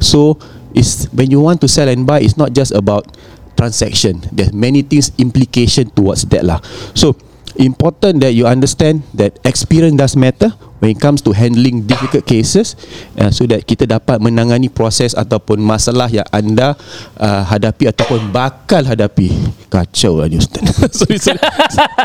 So 0.00 0.38
it's 0.74 1.08
when 1.12 1.30
you 1.30 1.40
want 1.40 1.60
to 1.62 1.68
sell 1.68 1.88
and 1.88 2.06
buy 2.06 2.20
it's 2.20 2.36
not 2.36 2.52
just 2.52 2.72
about 2.72 3.16
transaction. 3.56 4.22
There's 4.32 4.52
many 4.52 4.82
things 4.82 5.10
implication 5.18 5.90
towards 5.90 6.24
that 6.28 6.44
lah. 6.44 6.60
So 6.94 7.16
important 7.56 8.20
that 8.24 8.32
you 8.32 8.46
understand 8.46 9.02
that 9.12 9.40
experience 9.44 9.96
does 9.96 10.16
matter 10.16 10.52
when 10.82 10.90
it 10.90 10.98
comes 10.98 11.22
to 11.22 11.30
handling 11.30 11.86
difficult 11.86 12.26
cases 12.26 12.74
uh, 13.14 13.30
so 13.30 13.46
that 13.46 13.62
kita 13.62 13.86
dapat 13.86 14.18
menangani 14.18 14.66
proses 14.66 15.14
ataupun 15.14 15.62
masalah 15.62 16.10
yang 16.10 16.26
anda 16.34 16.74
uh, 17.22 17.46
hadapi 17.46 17.86
ataupun 17.86 18.34
bakal 18.34 18.82
hadapi 18.82 19.30
kacau 19.70 20.18
lah 20.18 20.26
ni 20.26 20.42
ustaz 20.42 20.66
sorry, 20.98 21.22
sorry. 21.22 21.38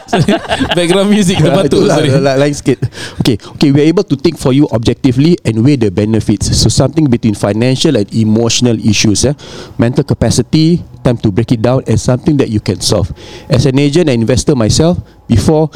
sorry. 0.06 0.38
Background 0.78 1.10
music 1.10 1.42
terbatuk 1.42 1.84
Itulah, 1.84 1.98
sorry. 2.00 2.10
la- 2.22 2.38
Lain 2.38 2.54
sikit 2.54 2.78
Okay 3.20 3.36
Okay 3.58 3.70
we 3.74 3.82
are 3.82 3.90
able 3.90 4.06
to 4.06 4.14
think 4.16 4.38
for 4.38 4.54
you 4.54 4.70
Objectively 4.72 5.36
And 5.44 5.66
weigh 5.66 5.76
the 5.76 5.90
benefits 5.90 6.48
So 6.54 6.70
something 6.70 7.10
between 7.10 7.34
Financial 7.36 7.98
and 7.98 8.08
emotional 8.14 8.78
issues 8.80 9.26
eh? 9.26 9.34
Mental 9.76 10.06
capacity 10.06 10.80
Time 11.04 11.18
to 11.20 11.34
break 11.34 11.52
it 11.52 11.60
down 11.60 11.82
And 11.90 11.98
something 11.98 12.38
that 12.38 12.48
you 12.48 12.62
can 12.62 12.80
solve 12.80 13.10
As 13.50 13.66
an 13.66 13.82
agent 13.82 14.08
and 14.08 14.22
investor 14.22 14.56
myself 14.56 15.02
Before 15.26 15.68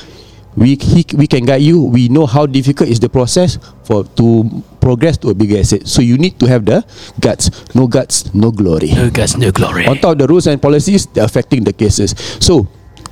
we 0.56 0.76
he, 0.76 1.06
we 1.16 1.28
can 1.28 1.46
guide 1.46 1.62
you. 1.62 1.82
We 1.84 2.10
know 2.10 2.26
how 2.26 2.46
difficult 2.46 2.90
is 2.90 3.00
the 3.00 3.10
process 3.10 3.58
for 3.84 4.04
to 4.20 4.64
progress 4.82 5.18
to 5.24 5.30
a 5.30 5.34
bigger 5.34 5.58
asset. 5.60 5.88
So 5.88 6.02
you 6.02 6.18
need 6.18 6.40
to 6.40 6.48
have 6.48 6.66
the 6.66 6.84
guts. 7.20 7.50
No 7.76 7.88
guts 7.88 8.34
no 8.34 8.52
glory. 8.52 8.92
No 8.92 9.10
gas, 9.10 9.38
no 9.38 9.52
glory. 9.52 9.86
On 9.88 9.96
top 9.98 10.14
of 10.14 10.18
the 10.20 10.28
rules 10.28 10.48
and 10.48 10.62
policies 10.62 11.06
they're 11.08 11.24
affecting 11.24 11.64
the 11.64 11.74
cases. 11.74 12.12
So 12.40 12.68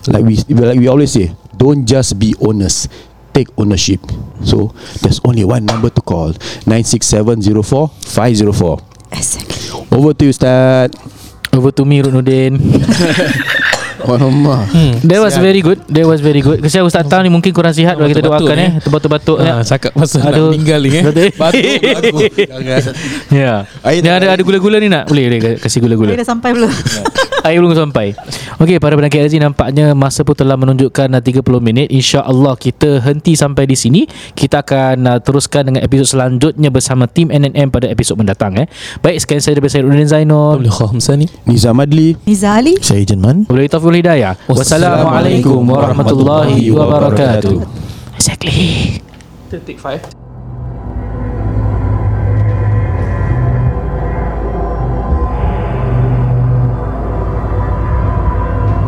like 0.08 0.24
we 0.26 0.36
like 0.56 0.80
we 0.80 0.88
always 0.88 1.12
say 1.14 1.32
don't 1.56 1.86
just 1.86 2.20
be 2.20 2.36
owners. 2.42 2.88
Take 3.34 3.48
ownership. 3.58 4.02
So 4.44 4.74
there's 5.02 5.22
only 5.24 5.46
one 5.46 5.64
number 5.66 5.90
to 5.90 6.02
call. 6.02 6.34
96704 6.66 7.92
Exactly. 9.12 9.70
Over 9.98 10.14
to 10.14 10.26
you 10.26 10.32
Ustaz 10.32 10.90
Over 11.54 11.72
to 11.72 11.86
me 11.86 12.02
Ruknudin 12.02 12.58
Alamak. 14.02 14.70
That 15.02 15.20
was 15.20 15.36
very 15.36 15.60
good. 15.60 15.80
That 15.88 16.06
was 16.06 16.20
very 16.20 16.40
good. 16.40 16.60
Kasi 16.60 16.80
Ustaz 16.80 17.06
Tam 17.06 17.20
ni 17.20 17.30
mungkin 17.30 17.52
kurang 17.52 17.72
sihat 17.72 17.96
Kalau 17.96 18.08
kita 18.08 18.22
doakan 18.22 18.56
ni. 18.56 18.66
eh. 18.66 18.72
Terbatuk-batuk. 18.80 19.38
Ah, 19.40 19.60
cakap 19.62 19.92
pasal 19.92 20.24
nak 20.24 20.34
Aduh. 20.34 20.50
meninggal 20.50 20.80
ni 20.80 20.90
eh. 20.92 21.04
Batuk. 21.34 21.80
Batuk 21.96 22.20
Jangan 22.32 22.82
Ya. 23.40 23.54
Air 23.82 24.00
Ni 24.00 24.10
ada 24.10 24.26
ada 24.30 24.42
gula-gula 24.42 24.78
ni 24.78 24.88
nak? 24.88 25.06
Boleh 25.06 25.28
boleh 25.28 25.60
kasih 25.60 25.80
gula-gula. 25.80 26.16
Dah 26.16 26.28
sampai 26.28 26.56
belum 26.56 26.72
Air 27.44 27.64
belum 27.64 27.76
sampai. 27.76 28.12
Okey 28.60 28.78
para 28.84 29.00
pendengar 29.00 29.16
KLZ 29.16 29.40
nampaknya 29.40 29.96
masa 29.96 30.28
pun 30.28 30.36
telah 30.36 30.60
menunjukkan 30.60 31.08
uh, 31.08 31.22
30 31.24 31.44
minit. 31.64 31.88
InsyaAllah 31.88 32.60
kita 32.60 33.00
henti 33.00 33.34
sampai 33.36 33.64
di 33.64 33.76
sini. 33.80 34.02
Kita 34.36 34.62
akan 34.62 35.08
uh, 35.08 35.20
teruskan 35.24 35.72
dengan 35.72 35.82
episod 35.84 36.18
selanjutnya 36.18 36.68
bersama 36.68 37.08
tim 37.08 37.32
NNM 37.32 37.72
pada 37.72 37.88
episod 37.88 38.20
mendatang 38.20 38.60
eh. 38.60 38.68
Baik 39.00 39.24
sekian 39.24 39.40
saya 39.40 39.58
daripada 39.58 39.72
saya 39.72 39.84
Rudin 39.88 40.10
Zainul. 40.10 40.68
Nizam 41.48 41.80
Adli 41.80 42.20
Niza 42.28 42.60
Ali. 42.60 42.76
Saya 42.84 43.02
Ejen 43.04 43.24
Man. 43.24 43.48
Wabillahi 43.48 43.72
taufiq 43.72 43.88
wal 43.88 44.00
hidayah. 44.00 44.34
Wassalamualaikum 44.50 45.64
warahmatullahi 45.64 46.68
wabarakatuh. 46.72 47.56
Exactly. 48.20 49.00
Take 49.50 49.80
five. 49.80 50.19